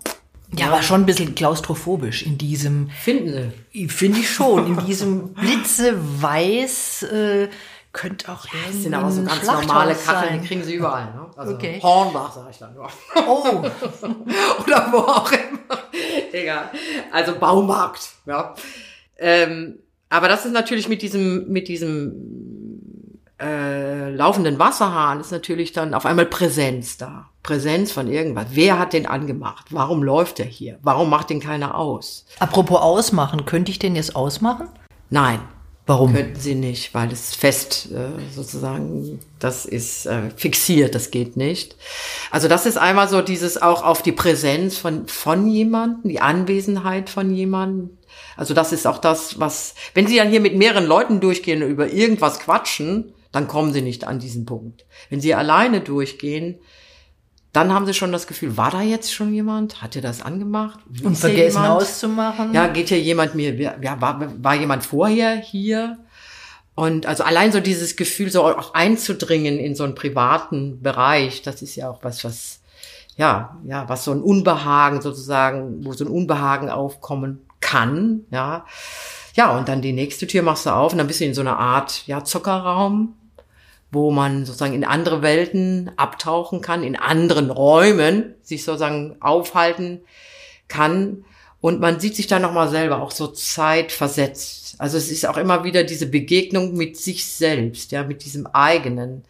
ja, 0.58 0.68
aber 0.68 0.82
schon 0.82 1.02
ein 1.02 1.06
bisschen 1.06 1.36
klaustrophobisch 1.36 2.24
in 2.24 2.38
diesem. 2.38 2.90
Finden 2.90 3.54
Sie? 3.72 3.88
Finde 3.88 4.20
ich 4.20 4.32
schon. 4.32 4.66
In 4.66 4.86
diesem 4.86 5.34
blitzeweiß 5.34 7.04
äh, 7.04 7.50
könnte 7.94 8.32
auch 8.32 8.46
ja, 8.46 8.54
Das 8.68 8.82
sind 8.82 8.94
aber 8.94 9.12
so 9.12 9.24
ganz 9.24 9.46
normale 9.46 9.94
Kacheln, 9.94 10.42
die 10.42 10.48
kriegen 10.48 10.64
Sie 10.64 10.76
überall. 10.76 11.06
Ne? 11.06 11.28
Also 11.36 11.54
okay. 11.54 11.80
Hornbach, 11.82 12.34
sage 12.34 12.50
ich 12.52 12.58
dann 12.58 12.74
nur. 12.74 12.90
Oh. 13.28 13.64
Oder 14.64 14.88
wo 14.92 14.98
auch 14.98 15.32
immer. 15.32 15.84
Egal. 16.32 16.70
Also 17.12 17.36
Baumarkt. 17.38 18.10
Ja. 18.26 18.56
Ähm, 19.18 19.80
aber 20.10 20.28
das 20.28 20.46
ist 20.46 20.54
natürlich 20.54 20.90
mit 20.90 21.04
diesem, 21.04 21.48
mit 21.50 21.68
diesem 21.68 22.49
äh, 23.42 24.10
laufenden 24.10 24.60
Wasserhahn 24.60 25.20
ist 25.20 25.32
natürlich 25.32 25.72
dann 25.72 25.94
auf 25.94 26.06
einmal 26.06 26.26
Präsenz 26.26 26.98
da. 26.98 27.30
Präsenz 27.42 27.92
von 27.92 28.08
irgendwas. 28.08 28.48
Wer 28.52 28.78
hat 28.78 28.94
den 28.94 29.06
angemacht? 29.06 29.68
Warum 29.70 30.04
läuft 30.04 30.40
er 30.40 30.46
hier? 30.46 30.78
Warum 30.82 31.10
macht 31.10 31.30
den 31.30 31.40
keiner 31.40 31.76
aus? 31.76 32.26
Apropos 32.40 32.80
ausmachen, 32.82 33.46
könnte 33.46 33.72
ich 33.72 33.80
den 33.80 33.96
jetzt 33.96 34.16
ausmachen? 34.16 34.68
Nein. 35.10 35.40
Warum? 35.86 36.14
Könnten 36.14 36.40
Sie 36.40 36.54
nicht, 36.54 36.94
weil 36.94 37.12
es 37.12 37.34
fest 37.34 37.90
äh, 37.92 38.10
sozusagen, 38.36 39.20
das 39.40 39.66
ist 39.66 40.06
äh, 40.06 40.30
fixiert, 40.36 40.94
das 40.94 41.10
geht 41.10 41.36
nicht. 41.36 41.78
Also 42.30 42.48
das 42.48 42.68
ist 42.68 42.78
einmal 42.78 43.10
so 43.10 43.24
dieses 43.24 43.60
auch 43.60 43.84
auf 43.84 44.04
die 44.04 44.12
Präsenz 44.12 44.78
von, 44.78 45.08
von 45.08 45.48
jemandem, 45.48 46.12
die 46.12 46.22
Anwesenheit 46.22 47.10
von 47.10 47.34
jemandem. 47.34 47.98
Also 48.38 48.54
das 48.54 48.72
ist 48.72 48.86
auch 48.86 49.00
das, 49.00 49.40
was, 49.40 49.74
wenn 49.96 50.06
Sie 50.06 50.18
dann 50.18 50.30
hier 50.30 50.42
mit 50.42 50.56
mehreren 50.56 50.86
Leuten 50.86 51.22
durchgehen 51.22 51.64
und 51.64 51.72
über 51.72 51.92
irgendwas 51.92 52.40
quatschen, 52.40 53.14
dann 53.32 53.48
kommen 53.48 53.74
sie 53.74 53.82
nicht 53.82 54.06
an 54.06 54.20
diesen 54.20 54.46
Punkt. 54.46 54.86
Wenn 55.10 55.22
sie 55.22 55.36
alleine 55.36 55.82
durchgehen, 55.82 56.60
dann 57.54 57.74
haben 57.74 57.86
sie 57.86 57.94
schon 57.94 58.12
das 58.12 58.28
Gefühl, 58.28 58.58
war 58.58 58.70
da 58.70 58.82
jetzt 58.82 59.14
schon 59.14 59.34
jemand? 59.34 59.82
Hat 59.82 59.96
er 59.96 60.02
das 60.02 60.22
angemacht? 60.22 60.80
Wie 60.88 61.04
Und 61.04 61.18
vergessen 61.18 61.66
auszumachen? 61.66 62.54
Ja, 62.54 62.68
geht 62.68 62.90
hier 62.90 63.02
jemand 63.02 63.34
mir, 63.34 63.60
ja, 63.60 64.00
war, 64.00 64.44
war 64.44 64.56
jemand 64.56 64.84
vorher 64.84 65.36
hier? 65.36 65.98
Und 66.76 67.08
also 67.08 67.24
allein 67.24 67.52
so 67.52 67.60
dieses 67.60 67.96
Gefühl, 67.96 68.32
so 68.32 68.44
auch 68.44 68.74
einzudringen 68.74 69.58
in 69.58 69.76
so 69.76 69.84
einen 69.84 69.96
privaten 69.96 70.82
Bereich, 70.82 71.42
das 71.42 71.62
ist 71.62 71.76
ja 71.76 71.90
auch 71.90 72.04
was, 72.04 72.24
was, 72.24 72.62
ja, 73.18 73.58
ja, 73.66 73.90
was 73.90 74.06
so 74.06 74.12
ein 74.12 74.22
Unbehagen 74.22 75.02
sozusagen, 75.02 75.84
wo 75.86 75.94
so 75.94 76.06
ein 76.06 76.12
Unbehagen 76.12 76.70
aufkommen 76.70 77.42
kann, 77.60 78.26
ja. 78.32 78.66
Ja, 79.36 79.58
und 79.58 79.70
dann 79.70 79.82
die 79.82 79.94
nächste 79.94 80.28
Tür 80.28 80.42
machst 80.42 80.66
du 80.66 80.70
auf 80.70 80.92
und 80.92 81.00
dann 81.00 81.08
bist 81.08 81.20
du 81.20 81.26
in 81.26 81.34
so 81.34 81.42
einer 81.42 81.58
Art, 81.58 82.06
ja, 82.08 82.24
Zockerraum 82.24 83.16
wo 83.92 84.12
man 84.12 84.46
sozusagen 84.46 84.74
in 84.74 84.86
andere 84.86 85.22
Welten 85.22 85.92
abtauchen 85.98 86.62
kann, 86.62 86.84
in 86.84 86.96
anderen 86.96 87.50
Räumen 87.50 88.36
sich 88.44 88.64
sozusagen 88.64 89.16
aufhalten 89.20 90.02
kann. 90.68 91.26
Und 91.62 91.82
man 91.82 92.00
sieht 92.00 92.16
sich 92.16 92.28
dann 92.28 92.42
nochmal 92.42 92.70
selber 92.70 93.02
auch 93.02 93.12
so 93.12 93.28
zeitversetzt. 93.28 94.76
Also 94.78 94.98
es 94.98 95.12
ist 95.12 95.26
auch 95.26 95.38
immer 95.38 95.64
wieder 95.64 95.84
diese 95.84 96.06
Begegnung 96.06 96.76
mit 96.76 96.98
sich 96.98 97.26
selbst, 97.26 97.92
ja, 97.92 98.04
mit 98.04 98.24
diesem 98.24 98.48
eigenen. 98.48 99.24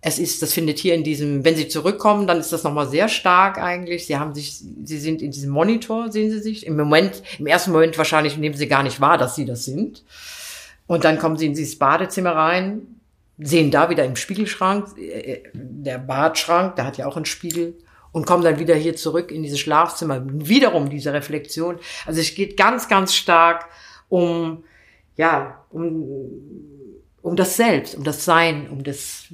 Es 0.00 0.18
ist, 0.18 0.40
das 0.40 0.54
findet 0.54 0.78
hier 0.78 0.94
in 0.94 1.02
diesem, 1.02 1.44
wenn 1.44 1.56
Sie 1.56 1.68
zurückkommen, 1.68 2.28
dann 2.28 2.38
ist 2.38 2.52
das 2.52 2.62
nochmal 2.62 2.88
sehr 2.88 3.08
stark 3.08 3.58
eigentlich. 3.58 4.06
Sie 4.06 4.16
haben 4.16 4.34
sich, 4.34 4.56
Sie 4.84 4.98
sind 4.98 5.20
in 5.20 5.32
diesem 5.32 5.50
Monitor, 5.50 6.12
sehen 6.12 6.30
Sie 6.30 6.38
sich. 6.38 6.64
Im 6.64 6.76
Moment, 6.76 7.22
im 7.38 7.46
ersten 7.46 7.72
Moment 7.72 7.98
wahrscheinlich 7.98 8.36
nehmen 8.36 8.54
Sie 8.54 8.68
gar 8.68 8.84
nicht 8.84 9.00
wahr, 9.00 9.18
dass 9.18 9.34
Sie 9.34 9.44
das 9.44 9.64
sind. 9.64 10.04
Und 10.86 11.04
dann 11.04 11.18
kommen 11.18 11.36
Sie 11.36 11.46
in 11.46 11.54
dieses 11.54 11.76
Badezimmer 11.76 12.36
rein, 12.36 12.95
sehen 13.38 13.70
da 13.70 13.90
wieder 13.90 14.04
im 14.04 14.16
Spiegelschrank, 14.16 14.96
äh, 14.98 15.42
der 15.52 15.98
Badschrank, 15.98 16.76
der 16.76 16.86
hat 16.86 16.96
ja 16.96 17.06
auch 17.06 17.16
einen 17.16 17.26
Spiegel 17.26 17.76
und 18.12 18.26
kommen 18.26 18.44
dann 18.44 18.58
wieder 18.58 18.74
hier 18.74 18.96
zurück 18.96 19.30
in 19.30 19.42
dieses 19.42 19.60
Schlafzimmer. 19.60 20.22
Wiederum 20.24 20.88
diese 20.88 21.12
Reflexion. 21.12 21.78
Also 22.06 22.20
es 22.20 22.34
geht 22.34 22.56
ganz, 22.56 22.88
ganz 22.88 23.14
stark 23.14 23.66
um, 24.08 24.64
ja, 25.16 25.64
um, 25.70 26.08
um 27.20 27.36
das 27.36 27.56
Selbst, 27.56 27.94
um 27.94 28.04
das 28.04 28.24
Sein, 28.24 28.70
um 28.70 28.82
das, 28.84 29.26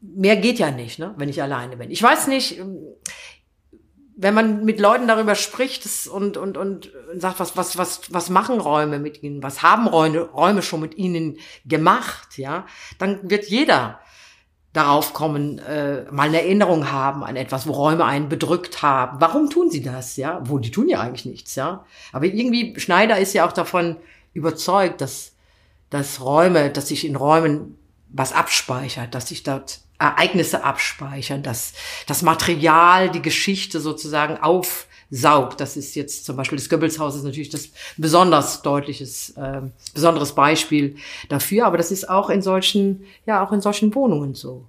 mehr 0.00 0.36
geht 0.36 0.58
ja 0.58 0.70
nicht, 0.70 0.98
ne, 0.98 1.14
wenn 1.18 1.28
ich 1.28 1.42
alleine 1.42 1.76
bin. 1.76 1.90
Ich 1.90 2.02
weiß 2.02 2.28
nicht, 2.28 2.60
wenn 4.20 4.34
man 4.34 4.64
mit 4.64 4.80
Leuten 4.80 5.06
darüber 5.06 5.36
spricht 5.36 5.88
und, 6.08 6.36
und, 6.36 6.56
und 6.56 6.90
sagt, 7.14 7.38
was, 7.38 7.56
was, 7.56 7.78
was, 7.78 8.12
was 8.12 8.30
machen 8.30 8.60
Räume 8.60 8.98
mit 8.98 9.22
ihnen, 9.22 9.44
was 9.44 9.62
haben 9.62 9.86
Räume, 9.86 10.22
Räume 10.22 10.62
schon 10.62 10.80
mit 10.80 10.98
ihnen 10.98 11.38
gemacht, 11.64 12.36
ja, 12.36 12.66
dann 12.98 13.30
wird 13.30 13.46
jeder 13.46 14.00
darauf 14.72 15.14
kommen, 15.14 15.60
äh, 15.60 16.02
mal 16.10 16.28
eine 16.28 16.42
Erinnerung 16.42 16.90
haben 16.90 17.22
an 17.22 17.36
etwas, 17.36 17.68
wo 17.68 17.72
Räume 17.72 18.04
einen 18.04 18.28
bedrückt 18.28 18.82
haben. 18.82 19.20
Warum 19.20 19.50
tun 19.50 19.70
sie 19.70 19.82
das, 19.82 20.16
ja? 20.16 20.40
Wo 20.44 20.58
die 20.58 20.72
tun 20.72 20.88
ja 20.88 21.00
eigentlich 21.00 21.24
nichts, 21.24 21.54
ja. 21.54 21.84
Aber 22.12 22.26
irgendwie 22.26 22.78
Schneider 22.78 23.18
ist 23.18 23.34
ja 23.34 23.46
auch 23.46 23.52
davon 23.52 23.96
überzeugt, 24.34 25.00
dass, 25.00 25.32
dass 25.90 26.20
Räume, 26.20 26.70
dass 26.70 26.88
sich 26.88 27.06
in 27.06 27.14
Räumen 27.14 27.78
was 28.08 28.32
abspeichert, 28.32 29.14
dass 29.14 29.28
sich 29.28 29.44
dort 29.44 29.80
Ereignisse 29.98 30.62
abspeichern, 30.62 31.42
dass 31.42 31.72
das 32.06 32.22
Material, 32.22 33.10
die 33.10 33.22
Geschichte 33.22 33.80
sozusagen 33.80 34.36
aufsaugt. 34.36 35.60
Das 35.60 35.76
ist 35.76 35.96
jetzt 35.96 36.24
zum 36.24 36.36
Beispiel 36.36 36.56
das 36.56 36.68
Goebbelshaus 36.68 37.16
ist 37.16 37.24
natürlich 37.24 37.48
das 37.48 37.70
besonders 37.96 38.62
deutliches, 38.62 39.30
äh, 39.30 39.62
besonderes 39.94 40.34
Beispiel 40.34 40.96
dafür. 41.28 41.66
Aber 41.66 41.76
das 41.76 41.90
ist 41.90 42.08
auch 42.08 42.30
in 42.30 42.42
solchen, 42.42 43.04
ja, 43.26 43.44
auch 43.44 43.50
in 43.52 43.60
solchen 43.60 43.94
Wohnungen 43.94 44.34
so. 44.34 44.66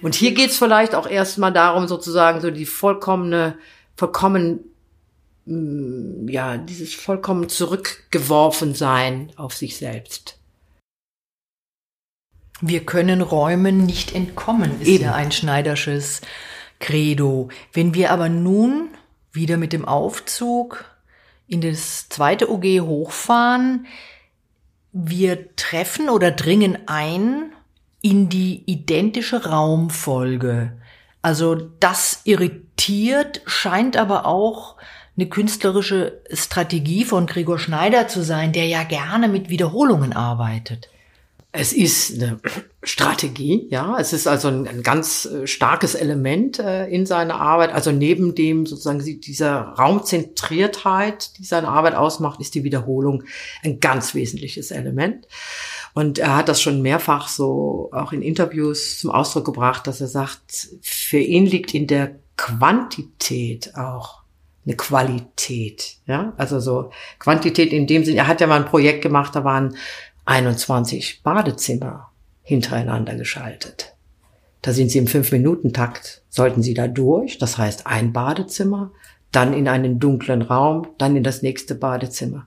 Und 0.00 0.16
hier 0.16 0.32
geht's 0.32 0.58
vielleicht 0.58 0.96
auch 0.96 1.06
erstmal 1.06 1.52
darum, 1.52 1.86
sozusagen 1.86 2.40
so 2.40 2.50
die 2.50 2.66
vollkommene, 2.66 3.56
vollkommen, 3.94 4.60
mm, 5.44 6.28
ja, 6.28 6.56
dieses 6.56 6.92
vollkommen 6.92 7.48
zurückgeworfen 7.48 8.74
sein 8.74 9.30
auf 9.36 9.54
sich 9.54 9.76
selbst. 9.76 10.41
Wir 12.62 12.86
können 12.86 13.22
Räumen 13.22 13.84
nicht 13.84 14.14
entkommen, 14.14 14.80
ist 14.80 14.86
Eben. 14.86 15.04
ja 15.04 15.14
ein 15.14 15.32
Schneidersches 15.32 16.20
Credo. 16.78 17.48
Wenn 17.72 17.92
wir 17.92 18.12
aber 18.12 18.28
nun 18.28 18.90
wieder 19.32 19.56
mit 19.56 19.72
dem 19.72 19.84
Aufzug 19.84 20.84
in 21.48 21.60
das 21.60 22.08
zweite 22.08 22.48
OG 22.50 22.64
hochfahren, 22.82 23.86
wir 24.92 25.56
treffen 25.56 26.08
oder 26.08 26.30
dringen 26.30 26.78
ein 26.86 27.52
in 28.00 28.28
die 28.28 28.62
identische 28.66 29.46
Raumfolge. 29.46 30.72
Also 31.20 31.56
das 31.56 32.20
irritiert, 32.24 33.42
scheint 33.44 33.96
aber 33.96 34.24
auch 34.24 34.76
eine 35.16 35.28
künstlerische 35.28 36.22
Strategie 36.32 37.04
von 37.04 37.26
Gregor 37.26 37.58
Schneider 37.58 38.06
zu 38.06 38.22
sein, 38.22 38.52
der 38.52 38.66
ja 38.66 38.84
gerne 38.84 39.26
mit 39.26 39.48
Wiederholungen 39.48 40.12
arbeitet. 40.12 40.88
Es 41.54 41.74
ist 41.74 42.14
eine 42.14 42.40
Strategie, 42.82 43.66
ja. 43.70 43.98
Es 43.98 44.14
ist 44.14 44.26
also 44.26 44.48
ein, 44.48 44.66
ein 44.66 44.82
ganz 44.82 45.26
äh, 45.26 45.46
starkes 45.46 45.94
Element 45.94 46.58
äh, 46.58 46.86
in 46.86 47.04
seiner 47.04 47.38
Arbeit. 47.38 47.72
Also 47.72 47.92
neben 47.92 48.34
dem 48.34 48.64
sozusagen 48.64 49.04
dieser 49.20 49.60
Raumzentriertheit, 49.60 51.36
die 51.38 51.44
seine 51.44 51.68
Arbeit 51.68 51.94
ausmacht, 51.94 52.40
ist 52.40 52.54
die 52.54 52.64
Wiederholung 52.64 53.24
ein 53.62 53.80
ganz 53.80 54.14
wesentliches 54.14 54.70
Element. 54.70 55.28
Und 55.92 56.18
er 56.18 56.36
hat 56.36 56.48
das 56.48 56.62
schon 56.62 56.80
mehrfach 56.80 57.28
so 57.28 57.90
auch 57.92 58.12
in 58.12 58.22
Interviews 58.22 58.98
zum 58.98 59.10
Ausdruck 59.10 59.44
gebracht, 59.44 59.86
dass 59.86 60.00
er 60.00 60.08
sagt, 60.08 60.68
für 60.80 61.18
ihn 61.18 61.44
liegt 61.44 61.74
in 61.74 61.86
der 61.86 62.16
Quantität 62.38 63.76
auch 63.76 64.22
eine 64.64 64.76
Qualität, 64.76 65.96
ja, 66.06 66.32
also 66.36 66.60
so 66.60 66.92
Quantität 67.18 67.72
in 67.72 67.88
dem 67.88 68.04
Sinne, 68.04 68.18
er 68.18 68.28
hat 68.28 68.40
ja 68.40 68.46
mal 68.46 68.60
ein 68.60 68.68
Projekt 68.68 69.02
gemacht, 69.02 69.34
da 69.34 69.42
waren 69.42 69.76
21 70.24 71.22
Badezimmer 71.22 72.10
hintereinander 72.42 73.14
geschaltet. 73.14 73.94
Da 74.62 74.72
sind 74.72 74.90
Sie 74.90 74.98
im 74.98 75.08
Fünf-Minuten-Takt, 75.08 76.22
sollten 76.28 76.62
Sie 76.62 76.74
da 76.74 76.86
durch, 76.86 77.38
das 77.38 77.58
heißt 77.58 77.86
ein 77.86 78.12
Badezimmer, 78.12 78.92
dann 79.32 79.52
in 79.54 79.66
einen 79.66 79.98
dunklen 79.98 80.42
Raum, 80.42 80.88
dann 80.98 81.16
in 81.16 81.24
das 81.24 81.42
nächste 81.42 81.74
Badezimmer. 81.74 82.46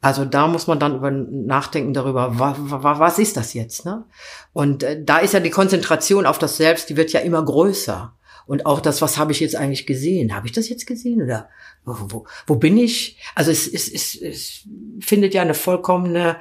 Also 0.00 0.24
da 0.24 0.46
muss 0.46 0.66
man 0.66 0.78
dann 0.78 0.96
über 0.96 1.10
nachdenken 1.10 1.92
darüber, 1.92 2.38
was, 2.38 2.56
was 2.58 3.18
ist 3.18 3.36
das 3.36 3.52
jetzt? 3.54 3.84
Ne? 3.84 4.04
Und 4.52 4.82
äh, 4.82 5.02
da 5.02 5.18
ist 5.18 5.34
ja 5.34 5.40
die 5.40 5.50
Konzentration 5.50 6.24
auf 6.24 6.38
das 6.38 6.56
Selbst, 6.56 6.88
die 6.88 6.96
wird 6.96 7.12
ja 7.12 7.20
immer 7.20 7.44
größer. 7.44 8.14
Und 8.46 8.64
auch 8.64 8.80
das, 8.80 9.02
was 9.02 9.18
habe 9.18 9.32
ich 9.32 9.40
jetzt 9.40 9.56
eigentlich 9.56 9.86
gesehen? 9.86 10.34
Habe 10.34 10.46
ich 10.46 10.52
das 10.52 10.68
jetzt 10.68 10.86
gesehen 10.86 11.20
oder 11.22 11.48
wo, 11.84 11.96
wo, 12.08 12.26
wo 12.46 12.56
bin 12.56 12.78
ich? 12.78 13.18
Also 13.34 13.50
es, 13.50 13.66
es, 13.66 13.92
es, 13.92 14.14
es 14.14 14.68
findet 15.00 15.34
ja 15.34 15.42
eine 15.42 15.54
vollkommene 15.54 16.36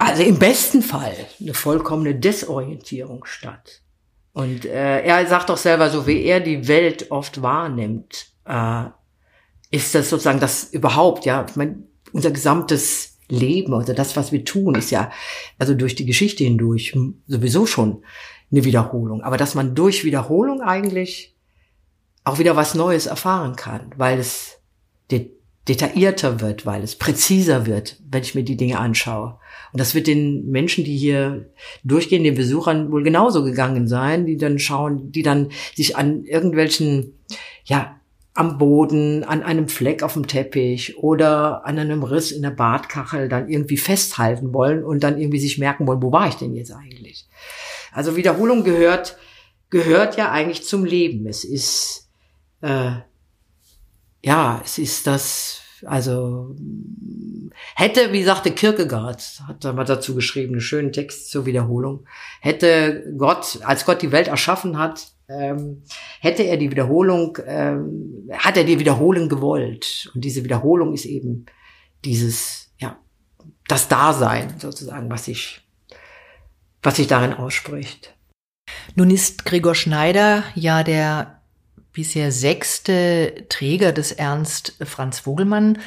also 0.00 0.22
im 0.22 0.38
besten 0.38 0.80
Fall 0.80 1.14
eine 1.38 1.52
vollkommene 1.52 2.14
Desorientierung 2.14 3.26
statt. 3.26 3.82
Und 4.32 4.64
äh, 4.64 5.02
er 5.02 5.26
sagt 5.26 5.50
doch 5.50 5.58
selber, 5.58 5.90
so 5.90 6.06
wie 6.06 6.22
er 6.24 6.40
die 6.40 6.68
Welt 6.68 7.10
oft 7.10 7.42
wahrnimmt, 7.42 8.26
äh, 8.46 8.84
ist 9.70 9.94
das 9.94 10.08
sozusagen 10.08 10.40
das 10.40 10.72
überhaupt, 10.72 11.26
ja, 11.26 11.44
ich 11.46 11.54
mein, 11.54 11.84
unser 12.12 12.30
gesamtes 12.30 13.18
Leben, 13.28 13.74
also 13.74 13.92
das, 13.92 14.16
was 14.16 14.32
wir 14.32 14.44
tun, 14.44 14.74
ist 14.74 14.90
ja, 14.90 15.12
also 15.58 15.74
durch 15.74 15.96
die 15.96 16.06
Geschichte 16.06 16.44
hindurch 16.44 16.96
sowieso 17.26 17.66
schon 17.66 18.02
eine 18.50 18.64
Wiederholung. 18.64 19.22
Aber 19.22 19.36
dass 19.36 19.54
man 19.54 19.74
durch 19.74 20.04
Wiederholung 20.04 20.62
eigentlich 20.62 21.36
auch 22.24 22.38
wieder 22.38 22.56
was 22.56 22.74
Neues 22.74 23.04
erfahren 23.04 23.54
kann, 23.54 23.92
weil 23.98 24.18
es 24.18 24.60
detaillierter 25.68 26.40
wird, 26.40 26.66
weil 26.66 26.82
es 26.82 26.96
präziser 26.96 27.66
wird, 27.66 27.96
wenn 28.08 28.22
ich 28.22 28.34
mir 28.34 28.42
die 28.44 28.56
Dinge 28.56 28.78
anschaue. 28.78 29.38
Und 29.72 29.80
das 29.80 29.94
wird 29.94 30.06
den 30.06 30.50
Menschen, 30.50 30.84
die 30.84 30.96
hier 30.96 31.50
durchgehen, 31.84 32.24
den 32.24 32.34
Besuchern 32.34 32.90
wohl 32.90 33.02
genauso 33.02 33.44
gegangen 33.44 33.86
sein, 33.86 34.26
die 34.26 34.36
dann 34.36 34.58
schauen, 34.58 35.12
die 35.12 35.22
dann 35.22 35.50
sich 35.74 35.96
an 35.96 36.24
irgendwelchen, 36.24 37.12
ja, 37.64 38.00
am 38.32 38.58
Boden, 38.58 39.24
an 39.24 39.42
einem 39.42 39.68
Fleck 39.68 40.02
auf 40.02 40.14
dem 40.14 40.26
Teppich 40.26 40.96
oder 40.98 41.66
an 41.66 41.78
einem 41.78 42.02
Riss 42.02 42.30
in 42.32 42.42
der 42.42 42.50
Badkachel 42.50 43.28
dann 43.28 43.48
irgendwie 43.48 43.76
festhalten 43.76 44.54
wollen 44.54 44.84
und 44.84 45.02
dann 45.02 45.20
irgendwie 45.20 45.40
sich 45.40 45.58
merken 45.58 45.86
wollen, 45.86 46.02
wo 46.02 46.12
war 46.12 46.28
ich 46.28 46.36
denn 46.36 46.54
jetzt 46.54 46.72
eigentlich? 46.72 47.28
Also 47.92 48.16
Wiederholung 48.16 48.64
gehört, 48.64 49.18
gehört 49.68 50.16
ja 50.16 50.30
eigentlich 50.30 50.64
zum 50.64 50.84
Leben. 50.84 51.26
Es 51.26 51.44
ist, 51.44 52.08
äh, 52.60 52.92
ja, 54.22 54.60
es 54.64 54.78
ist 54.78 55.06
das 55.06 55.60
also 55.86 56.54
hätte, 57.74 58.12
wie 58.12 58.22
sagte 58.22 58.50
Kierkegaard, 58.50 59.42
hat 59.46 59.64
er 59.64 59.72
mal 59.72 59.84
dazu 59.84 60.14
geschrieben, 60.14 60.52
einen 60.52 60.60
schönen 60.60 60.92
Text 60.92 61.30
zur 61.30 61.46
Wiederholung, 61.46 62.06
hätte 62.40 63.12
Gott, 63.16 63.60
als 63.62 63.84
Gott 63.84 64.02
die 64.02 64.12
Welt 64.12 64.28
erschaffen 64.28 64.78
hat, 64.78 65.08
ähm, 65.28 65.82
hätte 66.20 66.42
er 66.42 66.56
die 66.56 66.70
Wiederholung, 66.70 67.38
ähm, 67.46 68.28
hat 68.32 68.56
er 68.56 68.64
die 68.64 68.78
Wiederholung 68.78 69.28
gewollt. 69.28 70.10
Und 70.14 70.24
diese 70.24 70.44
Wiederholung 70.44 70.92
ist 70.92 71.04
eben 71.04 71.46
dieses, 72.04 72.72
ja, 72.78 72.98
das 73.68 73.88
Dasein 73.88 74.58
sozusagen, 74.58 75.08
was 75.10 75.26
sich, 75.26 75.60
was 76.82 76.96
sich 76.96 77.06
darin 77.06 77.32
ausspricht. 77.32 78.14
Nun 78.96 79.10
ist 79.10 79.44
Gregor 79.44 79.74
Schneider 79.74 80.44
ja 80.54 80.82
der 80.82 81.39
bisher 81.92 82.32
sechste 82.32 83.46
Träger 83.48 83.92
des 83.92 84.12
Ernst 84.12 84.74
Franz 84.84 85.20
Vogelmann 85.20 85.78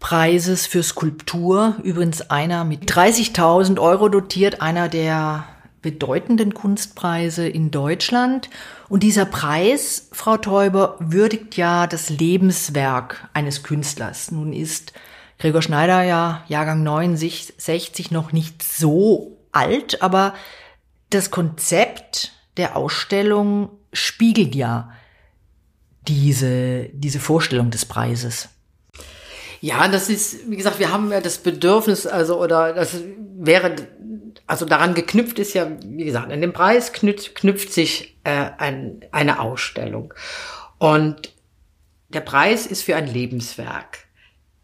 Preises 0.00 0.66
für 0.66 0.82
Skulptur. 0.82 1.76
Übrigens 1.84 2.22
einer 2.30 2.64
mit 2.64 2.90
30.000 2.90 3.80
Euro 3.80 4.08
dotiert, 4.08 4.60
einer 4.60 4.88
der 4.88 5.46
bedeutenden 5.80 6.54
Kunstpreise 6.54 7.46
in 7.46 7.70
Deutschland. 7.70 8.50
Und 8.88 9.02
dieser 9.02 9.26
Preis, 9.26 10.08
Frau 10.12 10.36
Täuber, 10.36 10.96
würdigt 10.98 11.56
ja 11.56 11.86
das 11.86 12.08
Lebenswerk 12.08 13.28
eines 13.32 13.62
Künstlers. 13.62 14.30
Nun 14.32 14.52
ist 14.52 14.92
Gregor 15.38 15.62
Schneider 15.62 16.02
ja 16.02 16.44
Jahrgang 16.48 16.82
69 16.82 18.10
noch 18.10 18.32
nicht 18.32 18.62
so 18.62 19.38
alt, 19.52 20.02
aber 20.02 20.34
Das 21.10 21.30
Konzept 21.30 22.32
der 22.56 22.74
Ausstellung 22.74 23.68
spiegelt 23.92 24.54
ja 24.54 24.90
diese, 26.08 26.88
diese 26.92 27.20
Vorstellung 27.20 27.70
des 27.70 27.84
Preises. 27.84 28.48
Ja, 29.60 29.86
das 29.86 30.08
ist, 30.08 30.50
wie 30.50 30.56
gesagt, 30.56 30.80
wir 30.80 30.90
haben 30.90 31.12
ja 31.12 31.20
das 31.20 31.38
Bedürfnis, 31.38 32.06
also, 32.06 32.40
oder 32.40 32.72
das 32.72 32.96
wäre, 33.38 33.76
also 34.46 34.66
daran 34.66 34.94
geknüpft 34.94 35.38
ist 35.38 35.54
ja, 35.54 35.70
wie 35.84 36.04
gesagt, 36.04 36.32
an 36.32 36.40
dem 36.40 36.52
Preis 36.52 36.92
knüpft, 36.92 37.36
knüpft 37.36 37.72
sich 37.72 38.18
äh, 38.24 38.50
ein, 38.58 39.04
eine 39.12 39.38
Ausstellung. 39.38 40.12
Und 40.78 41.32
der 42.08 42.22
Preis 42.22 42.66
ist 42.66 42.82
für 42.82 42.96
ein 42.96 43.06
Lebenswerk. 43.06 43.98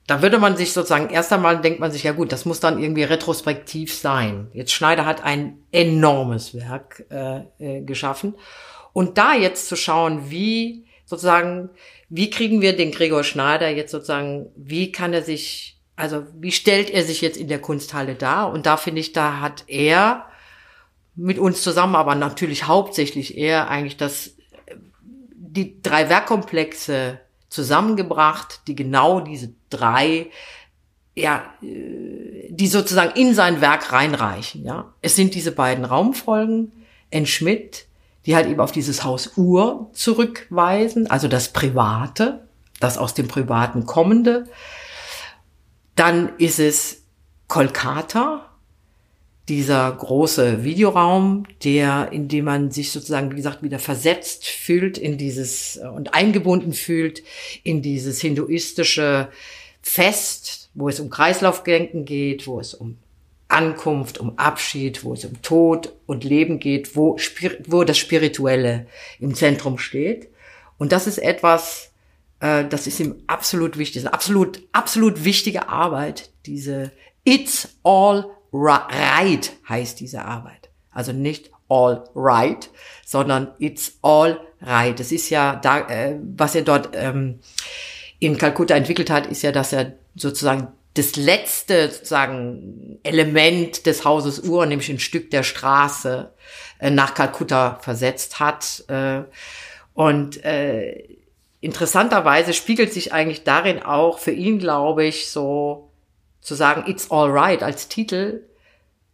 Da 0.08 0.20
würde 0.20 0.38
man 0.38 0.56
sich 0.56 0.72
sozusagen, 0.72 1.10
erst 1.10 1.32
einmal 1.32 1.60
denkt 1.60 1.78
man 1.78 1.92
sich, 1.92 2.02
ja 2.02 2.12
gut, 2.12 2.32
das 2.32 2.44
muss 2.44 2.58
dann 2.60 2.82
irgendwie 2.82 3.04
retrospektiv 3.04 3.94
sein. 3.94 4.48
Jetzt 4.52 4.72
Schneider 4.72 5.06
hat 5.06 5.22
ein 5.22 5.58
enormes 5.70 6.54
Werk 6.54 7.04
äh, 7.10 7.42
äh, 7.58 7.82
geschaffen. 7.82 8.34
Und 8.92 9.16
da 9.16 9.34
jetzt 9.34 9.68
zu 9.68 9.76
schauen, 9.76 10.30
wie 10.30 10.87
sozusagen, 11.08 11.70
wie 12.10 12.28
kriegen 12.28 12.60
wir 12.60 12.76
den 12.76 12.92
Gregor 12.92 13.24
Schneider 13.24 13.70
jetzt 13.70 13.90
sozusagen, 13.90 14.50
wie 14.56 14.92
kann 14.92 15.14
er 15.14 15.22
sich, 15.22 15.80
also 15.96 16.24
wie 16.38 16.52
stellt 16.52 16.90
er 16.90 17.02
sich 17.02 17.22
jetzt 17.22 17.38
in 17.38 17.48
der 17.48 17.60
Kunsthalle 17.60 18.14
dar? 18.14 18.52
Und 18.52 18.66
da 18.66 18.76
finde 18.76 19.00
ich, 19.00 19.14
da 19.14 19.40
hat 19.40 19.64
er 19.68 20.26
mit 21.16 21.38
uns 21.38 21.62
zusammen, 21.62 21.96
aber 21.96 22.14
natürlich 22.14 22.66
hauptsächlich 22.66 23.38
er 23.38 23.68
eigentlich 23.70 23.96
das, 23.96 24.36
die 25.34 25.80
drei 25.80 26.10
Werkkomplexe 26.10 27.18
zusammengebracht, 27.48 28.60
die 28.66 28.76
genau 28.76 29.20
diese 29.20 29.54
drei 29.70 30.26
ja, 31.14 31.52
die 31.60 32.68
sozusagen 32.68 33.18
in 33.18 33.34
sein 33.34 33.60
Werk 33.60 33.92
reinreichen, 33.92 34.64
ja. 34.64 34.94
Es 35.02 35.16
sind 35.16 35.34
diese 35.34 35.50
beiden 35.50 35.84
Raumfolgen, 35.84 36.70
N. 37.10 37.26
Schmidt, 37.26 37.87
die 38.28 38.36
halt 38.36 38.46
eben 38.46 38.60
auf 38.60 38.72
dieses 38.72 39.04
Haus 39.04 39.38
Ur 39.38 39.88
zurückweisen, 39.94 41.10
also 41.10 41.28
das 41.28 41.48
Private, 41.48 42.46
das 42.78 42.98
aus 42.98 43.14
dem 43.14 43.26
Privaten 43.26 43.86
kommende. 43.86 44.44
Dann 45.94 46.36
ist 46.36 46.60
es 46.60 47.04
Kolkata, 47.46 48.44
dieser 49.48 49.90
große 49.90 50.62
Videoraum, 50.62 51.44
der, 51.64 52.12
in 52.12 52.28
dem 52.28 52.44
man 52.44 52.70
sich 52.70 52.92
sozusagen, 52.92 53.32
wie 53.32 53.36
gesagt, 53.36 53.62
wieder 53.62 53.78
versetzt 53.78 54.44
fühlt 54.44 54.98
in 54.98 55.16
dieses 55.16 55.80
und 55.94 56.12
eingebunden 56.12 56.74
fühlt 56.74 57.22
in 57.64 57.80
dieses 57.80 58.20
hinduistische 58.20 59.28
Fest, 59.80 60.68
wo 60.74 60.90
es 60.90 61.00
um 61.00 61.08
Kreislaufdenken 61.08 62.04
geht, 62.04 62.46
wo 62.46 62.60
es 62.60 62.74
um 62.74 62.98
Ankunft, 63.48 64.18
um 64.18 64.38
Abschied, 64.38 65.04
wo 65.04 65.14
es 65.14 65.24
um 65.24 65.40
Tod 65.42 65.94
und 66.06 66.22
Leben 66.22 66.58
geht, 66.58 66.94
wo, 66.96 67.16
wo 67.66 67.84
das 67.84 67.98
Spirituelle 67.98 68.86
im 69.18 69.34
Zentrum 69.34 69.78
steht. 69.78 70.28
Und 70.76 70.92
das 70.92 71.06
ist 71.06 71.18
etwas, 71.18 71.90
äh, 72.40 72.64
das 72.64 72.86
ist 72.86 73.00
ihm 73.00 73.16
absolut 73.26 73.78
wichtig, 73.78 74.02
eine 74.02 74.12
absolut, 74.12 74.62
absolut 74.72 75.24
wichtige 75.24 75.68
Arbeit, 75.68 76.30
diese 76.46 76.92
It's 77.24 77.76
All 77.82 78.26
Right 78.52 79.52
heißt 79.68 80.00
diese 80.00 80.24
Arbeit. 80.24 80.70
Also 80.90 81.12
nicht 81.12 81.50
All 81.68 82.04
Right, 82.14 82.70
sondern 83.04 83.48
It's 83.58 83.98
All 84.02 84.40
Right. 84.60 84.98
Das 84.98 85.12
ist 85.12 85.30
ja 85.30 85.56
da, 85.56 85.80
äh, 85.88 86.18
was 86.36 86.54
er 86.54 86.62
dort 86.62 86.90
ähm, 86.94 87.40
in 88.18 88.38
Kalkutta 88.38 88.74
entwickelt 88.74 89.10
hat, 89.10 89.26
ist 89.26 89.42
ja, 89.42 89.52
dass 89.52 89.72
er 89.72 89.92
sozusagen 90.16 90.68
das 90.98 91.14
letzte 91.16 91.90
sozusagen 91.90 92.98
Element 93.04 93.86
des 93.86 94.04
Hauses 94.04 94.40
Ur, 94.40 94.66
nämlich 94.66 94.88
ein 94.88 94.98
Stück 94.98 95.30
der 95.30 95.44
Straße, 95.44 96.32
äh, 96.80 96.90
nach 96.90 97.14
Kalkutta 97.14 97.78
versetzt 97.80 98.40
hat. 98.40 98.84
Äh, 98.88 99.22
und 99.94 100.44
äh, 100.44 101.16
interessanterweise 101.60 102.52
spiegelt 102.52 102.92
sich 102.92 103.12
eigentlich 103.12 103.44
darin 103.44 103.82
auch 103.82 104.18
für 104.18 104.32
ihn, 104.32 104.58
glaube 104.58 105.04
ich, 105.04 105.30
so 105.30 105.90
zu 106.40 106.54
sagen, 106.54 106.90
It's 106.90 107.10
All 107.10 107.30
Right 107.30 107.62
als 107.62 107.88
Titel, 107.88 108.42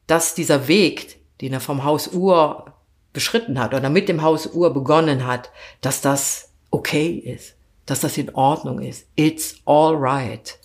dass 0.07 0.35
dieser 0.35 0.69
Weg, 0.69 1.19
den 1.41 1.53
er 1.53 1.61
vom 1.61 1.85
Haus 1.85 2.13
Ur 2.13 2.73
beschritten 3.13 3.59
hat 3.59 3.75
oder 3.75 3.91
mit 3.91 4.09
dem 4.09 4.23
Haus 4.23 4.47
Ur 4.53 4.73
begonnen 4.73 5.27
hat, 5.27 5.51
dass 5.81 6.01
das 6.01 6.51
okay 6.71 7.13
ist, 7.13 7.55
dass 7.87 8.01
das 8.01 8.17
in 8.17 8.35
Ordnung 8.35 8.81
ist. 8.81 9.07
It's 9.17 9.57
all 9.65 9.95
right. 9.95 10.59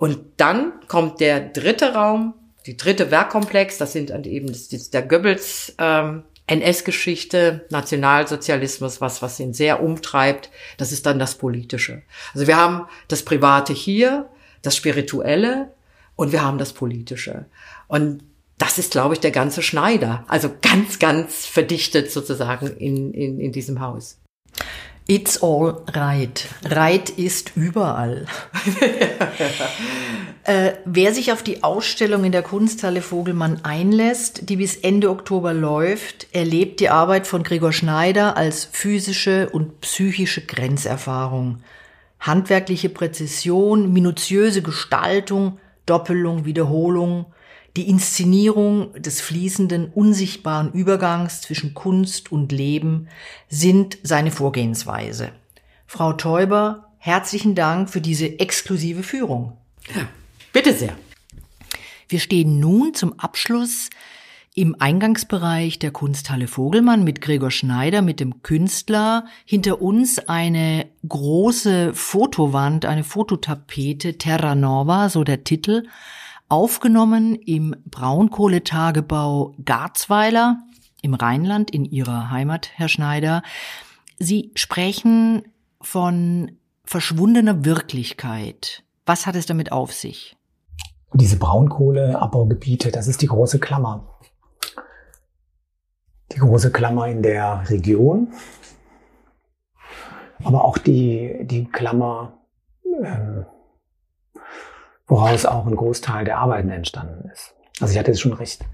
Und 0.00 0.18
dann 0.38 0.72
kommt 0.88 1.20
der 1.20 1.40
dritte 1.40 1.92
Raum, 1.92 2.32
die 2.64 2.78
dritte 2.78 3.10
Werkkomplex, 3.10 3.76
das 3.76 3.92
sind 3.92 4.10
eben 4.26 4.46
das 4.46 4.72
ist 4.72 4.94
der 4.94 5.02
Goebbels 5.02 5.74
ähm, 5.76 6.22
NS-Geschichte, 6.46 7.66
Nationalsozialismus, 7.68 9.02
was, 9.02 9.20
was 9.20 9.38
ihn 9.38 9.52
sehr 9.52 9.82
umtreibt, 9.82 10.48
das 10.78 10.90
ist 10.90 11.04
dann 11.04 11.18
das 11.18 11.34
Politische. 11.34 12.00
Also 12.32 12.46
wir 12.46 12.56
haben 12.56 12.86
das 13.08 13.26
Private 13.26 13.74
hier, 13.74 14.30
das 14.62 14.74
Spirituelle 14.74 15.74
und 16.16 16.32
wir 16.32 16.42
haben 16.42 16.56
das 16.56 16.72
Politische. 16.72 17.44
Und 17.86 18.24
das 18.56 18.78
ist, 18.78 18.92
glaube 18.92 19.12
ich, 19.12 19.20
der 19.20 19.32
ganze 19.32 19.60
Schneider. 19.60 20.24
Also 20.28 20.50
ganz, 20.62 20.98
ganz 20.98 21.44
verdichtet 21.44 22.10
sozusagen 22.10 22.68
in, 22.68 23.12
in, 23.12 23.38
in 23.38 23.52
diesem 23.52 23.80
Haus. 23.80 24.18
It's 25.10 25.42
all 25.42 25.82
right. 25.92 26.46
Right 26.70 27.10
ist 27.10 27.56
überall. 27.56 28.26
äh, 30.44 30.74
wer 30.84 31.12
sich 31.12 31.32
auf 31.32 31.42
die 31.42 31.64
Ausstellung 31.64 32.22
in 32.22 32.30
der 32.30 32.42
Kunsthalle 32.42 33.02
Vogelmann 33.02 33.64
einlässt, 33.64 34.48
die 34.48 34.54
bis 34.54 34.76
Ende 34.76 35.10
Oktober 35.10 35.52
läuft, 35.52 36.28
erlebt 36.30 36.78
die 36.78 36.90
Arbeit 36.90 37.26
von 37.26 37.42
Gregor 37.42 37.72
Schneider 37.72 38.36
als 38.36 38.66
physische 38.66 39.48
und 39.50 39.80
psychische 39.80 40.42
Grenzerfahrung. 40.46 41.58
Handwerkliche 42.20 42.88
Präzision, 42.88 43.92
minutiöse 43.92 44.62
Gestaltung, 44.62 45.58
Doppelung, 45.86 46.44
Wiederholung, 46.44 47.26
die 47.76 47.88
Inszenierung 47.88 48.92
des 48.94 49.20
fließenden, 49.20 49.90
unsichtbaren 49.90 50.72
Übergangs 50.72 51.40
zwischen 51.40 51.74
Kunst 51.74 52.32
und 52.32 52.50
Leben 52.52 53.08
sind 53.48 53.98
seine 54.02 54.30
Vorgehensweise. 54.30 55.32
Frau 55.86 56.12
Teuber, 56.12 56.92
herzlichen 56.98 57.54
Dank 57.54 57.90
für 57.90 58.00
diese 58.00 58.38
exklusive 58.38 59.02
Führung. 59.02 59.56
Ja, 59.94 60.02
bitte 60.52 60.74
sehr. 60.74 60.96
Wir 62.08 62.18
stehen 62.18 62.58
nun 62.58 62.94
zum 62.94 63.18
Abschluss 63.20 63.88
im 64.54 64.74
Eingangsbereich 64.78 65.78
der 65.78 65.92
Kunsthalle 65.92 66.48
Vogelmann 66.48 67.04
mit 67.04 67.20
Gregor 67.20 67.52
Schneider, 67.52 68.02
mit 68.02 68.18
dem 68.18 68.42
Künstler. 68.42 69.26
Hinter 69.44 69.80
uns 69.80 70.18
eine 70.18 70.86
große 71.08 71.94
Fotowand, 71.94 72.84
eine 72.84 73.04
Fototapete, 73.04 74.18
Terra 74.18 74.56
Nova, 74.56 75.08
so 75.08 75.22
der 75.22 75.44
Titel 75.44 75.84
aufgenommen 76.50 77.34
im 77.34 77.74
Braunkohletagebau 77.86 79.54
Garzweiler 79.64 80.58
im 81.02 81.14
Rheinland, 81.14 81.70
in 81.70 81.84
Ihrer 81.84 82.30
Heimat, 82.30 82.70
Herr 82.74 82.88
Schneider. 82.88 83.42
Sie 84.18 84.52
sprechen 84.54 85.42
von 85.80 86.52
verschwundener 86.84 87.64
Wirklichkeit. 87.64 88.82
Was 89.06 89.26
hat 89.26 89.36
es 89.36 89.46
damit 89.46 89.72
auf 89.72 89.92
sich? 89.92 90.36
Diese 91.14 91.38
Braunkohleabbaugebiete, 91.38 92.90
das 92.90 93.08
ist 93.08 93.22
die 93.22 93.26
große 93.26 93.58
Klammer. 93.58 94.18
Die 96.32 96.38
große 96.38 96.70
Klammer 96.70 97.08
in 97.08 97.22
der 97.22 97.68
Region, 97.68 98.28
aber 100.44 100.64
auch 100.64 100.78
die, 100.78 101.38
die 101.42 101.64
Klammer 101.64 102.38
ähm, 102.84 103.46
woraus 105.10 105.44
auch 105.44 105.66
ein 105.66 105.76
Großteil 105.76 106.24
der 106.24 106.38
Arbeiten 106.38 106.70
entstanden 106.70 107.28
ist. 107.28 107.54
Also 107.80 107.92
ich 107.92 107.98
hatte 107.98 108.12
jetzt 108.12 108.20
schon 108.20 108.32
recht, 108.32 108.64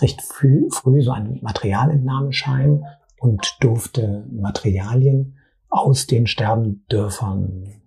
recht 0.00 0.20
früh, 0.22 0.68
früh 0.70 1.02
so 1.02 1.12
einen 1.12 1.40
Materialentnahmeschein 1.42 2.84
und 3.18 3.56
durfte 3.60 4.26
Materialien 4.30 5.38
aus 5.68 6.06
den 6.06 6.26
Sterbendörfern 6.26 7.80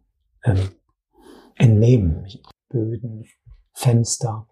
ähm, 0.43 0.69
entnehmen. 1.55 2.25
Böden, 2.69 3.25
Fenster. 3.73 4.47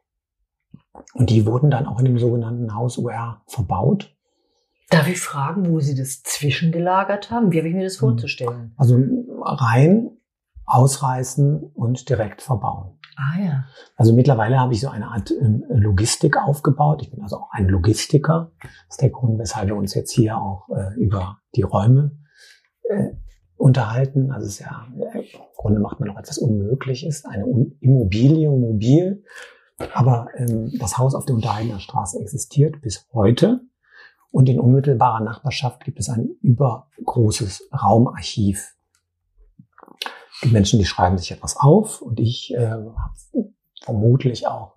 Und 1.14 1.30
die 1.30 1.46
wurden 1.46 1.72
dann 1.72 1.86
auch 1.86 2.00
in 2.00 2.06
dem 2.06 2.20
sogenannten 2.20 2.76
Haus 2.76 2.98
UR 2.98 3.42
verbaut. 3.48 4.16
Darf 4.90 5.08
ich 5.08 5.20
fragen, 5.20 5.70
wo 5.70 5.80
Sie 5.80 5.96
das 5.96 6.24
zwischengelagert 6.24 7.32
haben? 7.32 7.52
Wie 7.52 7.58
habe 7.58 7.68
ich 7.68 7.74
mir 7.76 7.84
das 7.84 7.98
vorzustellen? 7.98 8.74
Also 8.78 8.98
rein, 9.42 10.12
ausreißen 10.66 11.72
und 11.74 12.10
direkt 12.10 12.42
verbauen. 12.42 12.98
Ah 13.16 13.40
ja. 13.40 13.66
Also 13.96 14.14
mittlerweile 14.14 14.60
habe 14.60 14.74
ich 14.74 14.82
so 14.82 14.90
eine 14.90 15.08
Art 15.08 15.32
ähm, 15.32 15.64
Logistik 15.70 16.38
aufgebaut. 16.38 17.02
Ich 17.02 17.12
bin 17.12 17.22
also 17.22 17.38
auch 17.38 17.50
ein 17.52 17.68
Logistiker. 17.68 18.52
Das 18.62 18.72
ist 18.90 19.02
der 19.02 19.10
Grund, 19.10 19.40
weshalb 19.40 19.68
wir 19.68 19.76
uns 19.76 19.94
jetzt 19.94 20.12
hier 20.12 20.38
auch 20.38 20.68
äh, 20.70 20.94
über 21.00 21.40
die 21.56 21.62
Räume 21.62 22.12
äh, 22.84 23.12
unterhalten. 23.56 24.32
Also 24.32 24.48
es 24.48 24.54
ist 24.56 24.60
ja, 24.60 24.88
äh, 25.14 25.20
im 25.20 25.40
Grunde 25.56 25.80
macht 25.80 26.00
man 26.00 26.10
noch 26.10 26.20
etwas 26.20 26.38
Unmögliches, 26.38 27.24
eine 27.26 27.46
Immobilie 27.80 28.50
mobil. 28.50 29.24
Aber 29.94 30.28
ähm, 30.36 30.72
das 30.80 30.98
Haus 30.98 31.16
auf 31.16 31.26
der 31.26 31.36
Unterhaltener 31.36 31.80
Straße 31.80 32.20
existiert 32.20 32.82
bis 32.82 33.08
heute. 33.14 33.62
Und 34.32 34.50
in 34.50 34.60
unmittelbarer 34.60 35.24
Nachbarschaft 35.24 35.86
gibt 35.86 36.00
es 36.00 36.10
ein 36.10 36.28
übergroßes 36.42 37.70
Raumarchiv. 37.72 38.75
Die 40.44 40.50
Menschen, 40.50 40.80
die 40.80 40.86
schreiben 40.86 41.18
sich 41.18 41.32
etwas 41.32 41.58
auf 41.58 42.02
und 42.02 42.20
ich 42.20 42.54
äh, 42.54 42.68
habe 42.68 42.94
vermutlich 43.82 44.48
auch 44.48 44.76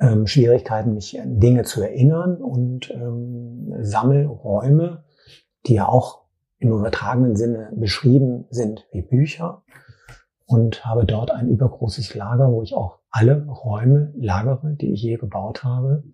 ähm, 0.00 0.26
Schwierigkeiten, 0.26 0.94
mich 0.94 1.20
an 1.20 1.40
Dinge 1.40 1.62
zu 1.62 1.82
erinnern 1.82 2.36
und 2.36 2.90
ähm, 2.90 3.72
Sammelräume, 3.80 5.04
die 5.66 5.74
ja 5.74 5.88
auch 5.88 6.24
im 6.58 6.72
übertragenen 6.72 7.36
Sinne 7.36 7.70
beschrieben 7.76 8.46
sind 8.50 8.86
wie 8.92 9.02
Bücher 9.02 9.62
und 10.46 10.84
habe 10.84 11.04
dort 11.04 11.30
ein 11.30 11.48
übergroßes 11.48 12.14
Lager, 12.14 12.50
wo 12.50 12.62
ich 12.62 12.74
auch 12.74 12.98
alle 13.10 13.46
Räume 13.46 14.12
lagere, 14.16 14.74
die 14.80 14.92
ich 14.92 15.02
je 15.02 15.16
gebaut 15.16 15.62
habe. 15.62 16.04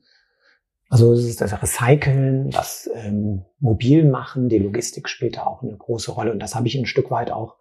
Also 0.89 1.13
es 1.13 1.25
ist 1.25 1.41
das 1.41 1.63
Recyceln, 1.63 2.51
das 2.51 2.91
ähm, 2.95 3.45
Mobilmachen, 3.61 4.49
die 4.49 4.59
Logistik 4.59 5.09
später 5.09 5.47
auch 5.47 5.63
eine 5.63 5.77
große 5.77 6.11
Rolle. 6.11 6.33
Und 6.33 6.41
das 6.41 6.55
habe 6.55 6.67
ich 6.67 6.77
ein 6.77 6.87
Stück 6.87 7.11
weit 7.11 7.31
auch 7.31 7.57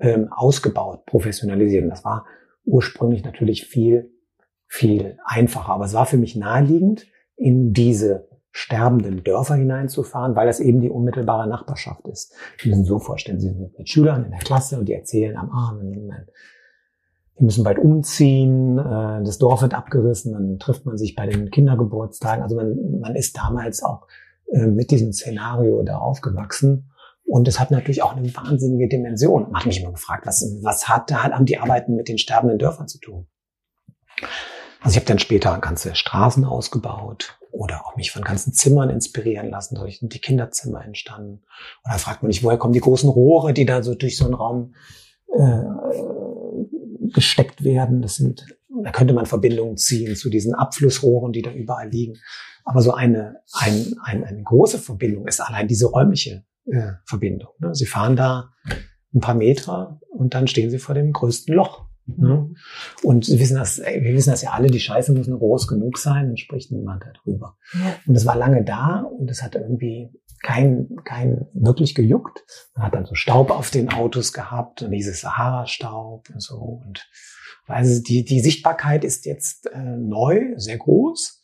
ähm, 0.00 0.28
ausgebaut, 0.32 1.06
professionalisiert. 1.06 1.84
Und 1.84 1.90
das 1.90 2.04
war 2.04 2.26
ursprünglich 2.64 3.24
natürlich 3.24 3.66
viel, 3.66 4.12
viel 4.66 5.18
einfacher. 5.24 5.72
Aber 5.72 5.84
es 5.84 5.94
war 5.94 6.06
für 6.06 6.16
mich 6.16 6.36
naheliegend, 6.36 7.06
in 7.36 7.72
diese 7.72 8.28
sterbenden 8.52 9.22
Dörfer 9.22 9.54
hineinzufahren, 9.54 10.34
weil 10.34 10.46
das 10.46 10.60
eben 10.60 10.80
die 10.80 10.90
unmittelbare 10.90 11.48
Nachbarschaft 11.48 12.06
ist. 12.08 12.34
Sie 12.60 12.68
müssen 12.68 12.84
so 12.84 12.98
vorstellen, 12.98 13.40
Sie 13.40 13.48
sind 13.48 13.78
mit 13.78 13.88
Schülern 13.88 14.24
in 14.24 14.30
der 14.30 14.40
Klasse 14.40 14.78
und 14.78 14.86
die 14.86 14.94
erzählen 14.94 15.36
am 15.36 15.50
Arm, 15.50 15.80
wir 17.40 17.44
müssen 17.44 17.64
bald 17.64 17.78
umziehen, 17.78 18.78
äh, 18.78 19.22
das 19.24 19.38
Dorf 19.38 19.62
wird 19.62 19.72
abgerissen, 19.72 20.32
dann 20.32 20.58
trifft 20.58 20.84
man 20.84 20.98
sich 20.98 21.14
bei 21.14 21.26
den 21.26 21.50
Kindergeburtstagen. 21.50 22.42
Also 22.42 22.56
man, 22.56 23.00
man 23.00 23.16
ist 23.16 23.36
damals 23.36 23.82
auch 23.82 24.06
äh, 24.52 24.66
mit 24.66 24.90
diesem 24.90 25.12
Szenario 25.12 25.82
da 25.82 25.98
aufgewachsen. 25.98 26.89
Und 27.30 27.46
es 27.46 27.60
hat 27.60 27.70
natürlich 27.70 28.02
auch 28.02 28.16
eine 28.16 28.34
wahnsinnige 28.34 28.88
Dimension. 28.88 29.44
Man 29.44 29.60
hat 29.60 29.66
mich 29.66 29.80
immer 29.80 29.92
gefragt, 29.92 30.26
was, 30.26 30.44
was 30.62 30.88
hat, 30.88 31.12
hat, 31.12 31.32
haben 31.32 31.46
die 31.46 31.58
Arbeiten 31.58 31.94
mit 31.94 32.08
den 32.08 32.18
sterbenden 32.18 32.58
Dörfern 32.58 32.88
zu 32.88 32.98
tun? 32.98 33.28
Also 34.80 34.94
ich 34.94 34.96
habe 34.96 35.06
dann 35.06 35.20
später 35.20 35.56
ganze 35.58 35.94
Straßen 35.94 36.44
ausgebaut 36.44 37.38
oder 37.52 37.86
auch 37.86 37.94
mich 37.94 38.10
von 38.10 38.22
ganzen 38.22 38.52
Zimmern 38.52 38.90
inspirieren 38.90 39.48
lassen. 39.48 39.78
Sind 39.88 40.12
die 40.12 40.20
Kinderzimmer 40.20 40.84
entstanden. 40.84 41.44
Oder 41.84 42.00
fragt 42.00 42.24
man 42.24 42.30
nicht, 42.30 42.42
woher 42.42 42.58
kommen 42.58 42.72
die 42.72 42.80
großen 42.80 43.08
Rohre, 43.08 43.52
die 43.52 43.64
da 43.64 43.84
so 43.84 43.94
durch 43.94 44.16
so 44.16 44.24
einen 44.24 44.34
Raum 44.34 44.74
äh, 45.32 45.62
gesteckt 47.14 47.62
werden. 47.62 48.02
Das 48.02 48.16
sind, 48.16 48.44
da 48.82 48.90
könnte 48.90 49.14
man 49.14 49.26
Verbindungen 49.26 49.76
ziehen 49.76 50.16
zu 50.16 50.30
diesen 50.30 50.56
Abflussrohren, 50.56 51.30
die 51.30 51.42
da 51.42 51.52
überall 51.52 51.90
liegen. 51.90 52.14
Aber 52.64 52.82
so 52.82 52.92
eine, 52.92 53.36
ein, 53.52 53.94
ein, 54.02 54.24
eine 54.24 54.42
große 54.42 54.80
Verbindung 54.80 55.28
ist 55.28 55.38
allein 55.38 55.68
diese 55.68 55.86
räumliche 55.86 56.44
äh, 56.70 56.92
Verbindung. 57.04 57.50
Ne? 57.58 57.74
Sie 57.74 57.86
fahren 57.86 58.16
da 58.16 58.50
ein 59.14 59.20
paar 59.20 59.34
Meter 59.34 60.00
und 60.10 60.34
dann 60.34 60.46
stehen 60.46 60.70
sie 60.70 60.78
vor 60.78 60.94
dem 60.94 61.12
größten 61.12 61.54
Loch. 61.54 61.86
Ne? 62.06 62.28
Mhm. 62.28 62.56
Und 63.02 63.24
Sie 63.24 63.38
wissen 63.38 63.56
das, 63.56 63.78
wir 63.78 64.14
wissen 64.14 64.30
das 64.30 64.42
ja 64.42 64.50
alle, 64.50 64.68
die 64.68 64.80
Scheiße 64.80 65.12
muss 65.12 65.28
nur 65.28 65.38
groß 65.38 65.68
genug 65.68 65.98
sein, 65.98 66.28
dann 66.28 66.36
spricht 66.36 66.72
niemand 66.72 67.04
darüber. 67.04 67.56
Ja. 67.72 67.96
Und 68.06 68.16
es 68.16 68.26
war 68.26 68.36
lange 68.36 68.64
da 68.64 69.00
und 69.00 69.30
es 69.30 69.42
hat 69.42 69.54
irgendwie 69.54 70.10
kein, 70.42 70.88
kein 71.04 71.46
wirklich 71.52 71.94
gejuckt. 71.94 72.42
Man 72.74 72.86
hat 72.86 72.94
dann 72.94 73.06
so 73.06 73.14
Staub 73.14 73.50
auf 73.50 73.70
den 73.70 73.92
Autos 73.92 74.32
gehabt 74.32 74.82
und 74.82 74.90
dieses 74.90 75.20
Sahara-Staub 75.20 76.30
und 76.30 76.42
so. 76.42 76.56
Und 76.84 77.06
also 77.66 78.02
die, 78.02 78.24
die 78.24 78.40
Sichtbarkeit 78.40 79.04
ist 79.04 79.26
jetzt 79.26 79.66
äh, 79.66 79.78
neu, 79.78 80.54
sehr 80.56 80.78
groß. 80.78 81.39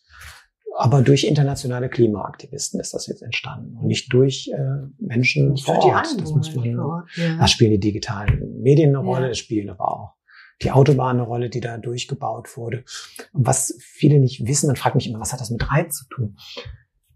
Aber 0.78 1.00
durch 1.00 1.24
internationale 1.24 1.88
Klimaaktivisten 1.88 2.78
ist 2.80 2.92
das 2.92 3.06
jetzt 3.06 3.22
entstanden 3.22 3.76
und 3.78 3.86
nicht 3.86 4.12
durch 4.12 4.50
äh, 4.52 4.86
Menschen 4.98 5.52
nicht 5.52 5.64
vor 5.64 5.82
Ort. 5.82 6.06
Das 6.20 6.30
muss 6.32 6.54
man. 6.54 6.78
Ort, 6.78 7.08
ja. 7.16 7.38
Da 7.38 7.46
spielen 7.46 7.70
die 7.70 7.80
digitalen 7.80 8.60
Medien 8.60 8.90
eine 8.90 8.98
Rolle, 8.98 9.22
ja. 9.22 9.28
das 9.28 9.38
spielen 9.38 9.70
aber 9.70 9.88
auch 9.88 10.16
die 10.62 10.70
Autobahn 10.70 11.16
eine 11.16 11.26
Rolle, 11.26 11.50
die 11.50 11.60
da 11.60 11.78
durchgebaut 11.78 12.56
wurde. 12.56 12.84
Und 13.32 13.46
was 13.46 13.76
viele 13.80 14.18
nicht 14.18 14.46
wissen, 14.46 14.66
man 14.66 14.76
fragt 14.76 14.96
mich 14.96 15.08
immer, 15.08 15.20
was 15.20 15.32
hat 15.32 15.40
das 15.40 15.50
mit 15.50 15.70
Reiz 15.70 15.96
zu 15.96 16.08
tun? 16.08 16.36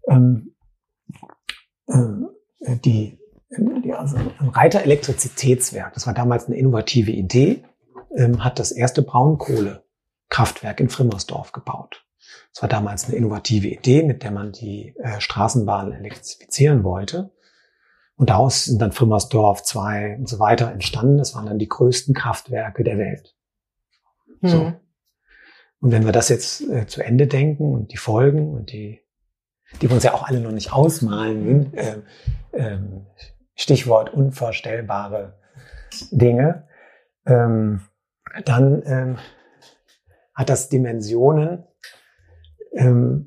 Ähm, 0.07 0.55
äh, 1.87 2.77
die, 2.83 3.19
die 3.83 3.93
also 3.93 4.17
ein 4.17 4.49
Reiter 4.49 4.81
Elektrizitätswerk, 4.81 5.93
das 5.93 6.07
war 6.07 6.13
damals 6.13 6.47
eine 6.47 6.57
innovative 6.57 7.11
Idee, 7.11 7.63
ähm, 8.15 8.43
hat 8.43 8.59
das 8.59 8.71
erste 8.71 9.01
Braunkohlekraftwerk 9.01 10.79
in 10.79 10.89
Frimmersdorf 10.89 11.51
gebaut. 11.51 12.05
Das 12.53 12.61
war 12.61 12.69
damals 12.69 13.05
eine 13.05 13.15
innovative 13.15 13.67
Idee, 13.67 14.03
mit 14.03 14.23
der 14.23 14.31
man 14.31 14.51
die 14.51 14.95
äh, 14.97 15.19
Straßenbahn 15.19 15.93
elektrifizieren 15.93 16.83
wollte. 16.83 17.31
Und 18.15 18.29
daraus 18.29 18.65
sind 18.65 18.81
dann 18.81 18.91
Frimmersdorf 18.91 19.63
2 19.63 20.17
und 20.17 20.29
so 20.29 20.39
weiter 20.39 20.71
entstanden. 20.71 21.17
Das 21.17 21.33
waren 21.33 21.45
dann 21.45 21.59
die 21.59 21.69
größten 21.69 22.13
Kraftwerke 22.13 22.83
der 22.83 22.97
Welt. 22.97 23.35
Mhm. 24.41 24.47
So. 24.47 24.73
Und 25.79 25.91
wenn 25.91 26.05
wir 26.05 26.11
das 26.11 26.29
jetzt 26.29 26.61
äh, 26.69 26.85
zu 26.85 27.03
Ende 27.03 27.27
denken 27.27 27.73
und 27.73 27.91
die 27.91 27.97
Folgen 27.97 28.53
und 28.53 28.71
die 28.71 29.01
die 29.79 29.89
wir 29.89 29.95
uns 29.95 30.03
ja 30.03 30.13
auch 30.13 30.27
alle 30.27 30.41
noch 30.41 30.51
nicht 30.51 30.73
ausmalen, 30.73 31.73
äh, 31.73 31.97
äh, 32.51 32.79
Stichwort 33.55 34.13
unvorstellbare 34.13 35.39
Dinge, 36.11 36.67
ähm, 37.25 37.81
dann 38.45 38.83
ähm, 38.85 39.17
hat 40.33 40.49
das 40.49 40.69
Dimensionen, 40.69 41.65
ähm, 42.73 43.25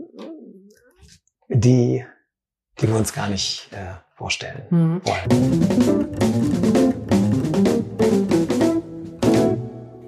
die, 1.48 2.04
die 2.80 2.88
wir 2.88 2.96
uns 2.96 3.12
gar 3.12 3.28
nicht 3.28 3.68
äh, 3.72 3.94
vorstellen 4.16 4.62
mhm. 4.70 5.00
wollen. 5.04 6.34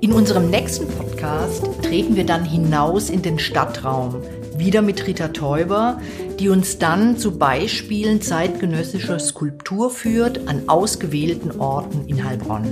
In 0.01 0.13
unserem 0.13 0.51
nächsten 0.51 0.87
Podcast 0.89 1.65
treten 1.83 2.15
wir 2.15 2.25
dann 2.25 2.45
hinaus 2.45 3.11
in 3.11 3.23
den 3.23 3.39
Stadtraum, 3.39 4.23
wieder 4.57 4.81
mit 4.81 5.07
Rita 5.07 5.29
Teuber, 5.29 6.01
die 6.39 6.49
uns 6.49 6.79
dann 6.79 7.19
zu 7.19 7.39
Beispielen 7.39 8.21
zeitgenössischer 8.21 9.19
Skulptur 9.19 9.91
führt 9.91 10.47
an 10.49 10.69
ausgewählten 10.69 11.59
Orten 11.59 12.07
in 12.07 12.25
Heilbronn. 12.25 12.67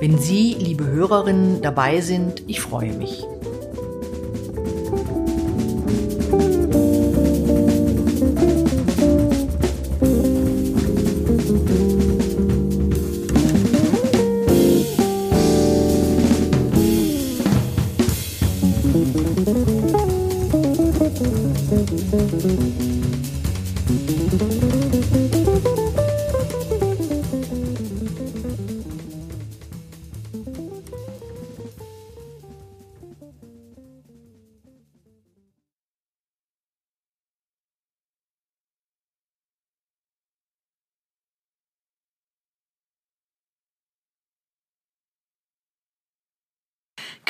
Wenn 0.00 0.18
Sie, 0.18 0.56
liebe 0.58 0.84
Hörerinnen, 0.84 1.62
dabei 1.62 2.00
sind, 2.00 2.42
ich 2.48 2.60
freue 2.60 2.92
mich. 2.92 3.24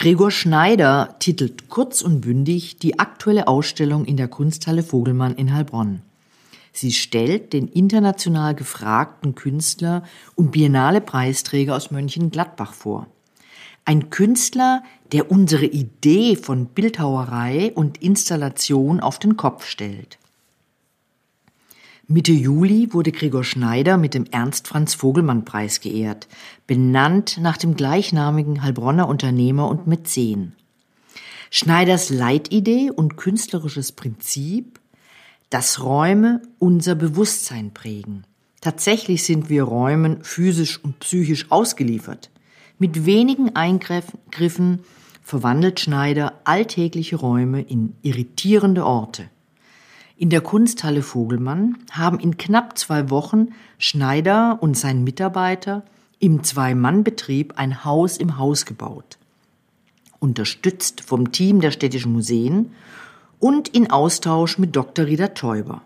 Gregor 0.02 0.32
Schneider 0.32 1.14
titelt 1.20 1.68
kurz 1.68 2.02
und 2.02 2.22
bündig 2.22 2.76
die 2.76 2.98
aktuelle 2.98 3.46
Ausstellung 3.46 4.04
in 4.04 4.16
der 4.16 4.26
Kunsthalle 4.26 4.82
Vogelmann 4.82 5.36
in 5.36 5.54
Heilbronn. 5.54 6.02
Sie 6.72 6.90
stellt 6.90 7.52
den 7.52 7.68
international 7.68 8.56
gefragten 8.56 9.36
Künstler 9.36 10.02
und 10.34 10.50
Biennale-Preisträger 10.50 11.76
aus 11.76 11.92
Mönchengladbach 11.92 12.72
vor. 12.72 13.06
Ein 13.84 14.10
Künstler, 14.10 14.82
der 15.12 15.30
unsere 15.30 15.66
Idee 15.66 16.34
von 16.34 16.66
Bildhauerei 16.66 17.70
und 17.72 18.02
Installation 18.02 18.98
auf 18.98 19.20
den 19.20 19.36
Kopf 19.36 19.66
stellt. 19.66 20.18
Mitte 22.08 22.32
Juli 22.32 22.92
wurde 22.92 23.12
Gregor 23.12 23.44
Schneider 23.44 23.96
mit 23.96 24.14
dem 24.14 24.24
Ernst 24.30 24.66
Franz 24.66 24.94
Vogelmann 24.94 25.44
Preis 25.44 25.80
geehrt, 25.80 26.26
benannt 26.66 27.38
nach 27.40 27.56
dem 27.56 27.76
gleichnamigen 27.76 28.62
Heilbronner 28.62 29.06
Unternehmer 29.06 29.68
und 29.68 29.86
Mäzen. 29.86 30.56
Schneiders 31.50 32.10
Leitidee 32.10 32.90
und 32.90 33.16
künstlerisches 33.16 33.92
Prinzip, 33.92 34.80
dass 35.48 35.82
Räume 35.82 36.42
unser 36.58 36.96
Bewusstsein 36.96 37.72
prägen. 37.72 38.24
Tatsächlich 38.60 39.22
sind 39.22 39.48
wir 39.48 39.62
Räumen 39.62 40.24
physisch 40.24 40.82
und 40.82 40.98
psychisch 40.98 41.50
ausgeliefert. 41.52 42.30
Mit 42.78 43.06
wenigen 43.06 43.54
Eingriffen 43.54 44.80
verwandelt 45.22 45.78
Schneider 45.78 46.40
alltägliche 46.44 47.16
Räume 47.16 47.62
in 47.62 47.94
irritierende 48.02 48.84
Orte. 48.84 49.30
In 50.22 50.30
der 50.30 50.40
Kunsthalle 50.40 51.02
Vogelmann 51.02 51.78
haben 51.90 52.20
in 52.20 52.36
knapp 52.36 52.78
zwei 52.78 53.10
Wochen 53.10 53.48
Schneider 53.76 54.56
und 54.60 54.76
sein 54.76 55.02
Mitarbeiter 55.02 55.82
im 56.20 56.44
Zwei-Mann-Betrieb 56.44 57.54
ein 57.56 57.84
Haus 57.84 58.18
im 58.18 58.38
Haus 58.38 58.64
gebaut. 58.64 59.18
Unterstützt 60.20 61.00
vom 61.00 61.32
Team 61.32 61.60
der 61.60 61.72
städtischen 61.72 62.12
Museen 62.12 62.70
und 63.40 63.66
in 63.70 63.90
Austausch 63.90 64.58
mit 64.58 64.76
Dr. 64.76 65.06
Rita 65.06 65.26
Teuber. 65.26 65.82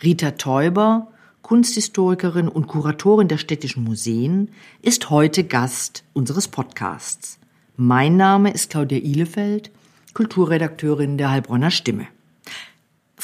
Rita 0.00 0.30
Teuber, 0.30 1.08
Kunsthistorikerin 1.42 2.46
und 2.46 2.68
Kuratorin 2.68 3.26
der 3.26 3.38
städtischen 3.38 3.82
Museen, 3.82 4.50
ist 4.80 5.10
heute 5.10 5.42
Gast 5.42 6.04
unseres 6.12 6.46
Podcasts. 6.46 7.40
Mein 7.76 8.16
Name 8.16 8.52
ist 8.52 8.70
Claudia 8.70 8.98
Ihlefeld, 8.98 9.72
Kulturredakteurin 10.14 11.18
der 11.18 11.32
Heilbronner 11.32 11.72
Stimme. 11.72 12.06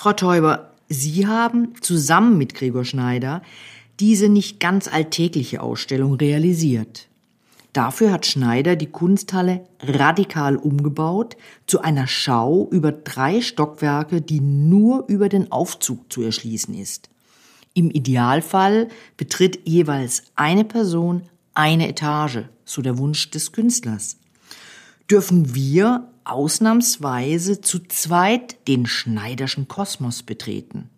Frau 0.03 0.15
Teuber, 0.15 0.73
Sie 0.89 1.29
haben 1.29 1.81
zusammen 1.81 2.37
mit 2.37 2.55
Gregor 2.57 2.85
Schneider 2.85 3.41
diese 4.01 4.29
nicht 4.29 4.59
ganz 4.59 4.89
alltägliche 4.89 5.63
Ausstellung 5.63 6.15
realisiert. 6.15 7.07
Dafür 7.73 8.11
hat 8.11 8.27
Schneider 8.27 8.75
die 8.75 8.91
Kunsthalle 8.91 9.65
radikal 9.81 10.57
umgebaut 10.57 11.37
zu 11.69 11.83
einer 11.83 12.09
Schau 12.09 12.67
über 12.73 12.91
drei 12.91 13.41
Stockwerke, 13.41 14.21
die 14.21 14.41
nur 14.41 15.05
über 15.07 15.29
den 15.29 15.53
Aufzug 15.53 16.13
zu 16.13 16.23
erschließen 16.23 16.75
ist. 16.75 17.09
Im 17.73 17.89
Idealfall 17.89 18.89
betritt 19.17 19.61
jeweils 19.69 20.25
eine 20.35 20.65
Person 20.65 21.23
eine 21.55 21.87
Etage, 21.87 22.47
so 22.65 22.83
der 22.83 22.99
Wunsch 22.99 23.31
des 23.31 23.53
Künstlers. 23.53 24.17
Dürfen 25.09 25.55
wir 25.55 26.12
ausnahmsweise 26.25 27.61
zu 27.61 27.81
zweit 27.81 28.69
den 28.69 28.87
Schneiderschen 28.87 29.69
Kosmos 29.69 30.23
betreten. 30.23 30.91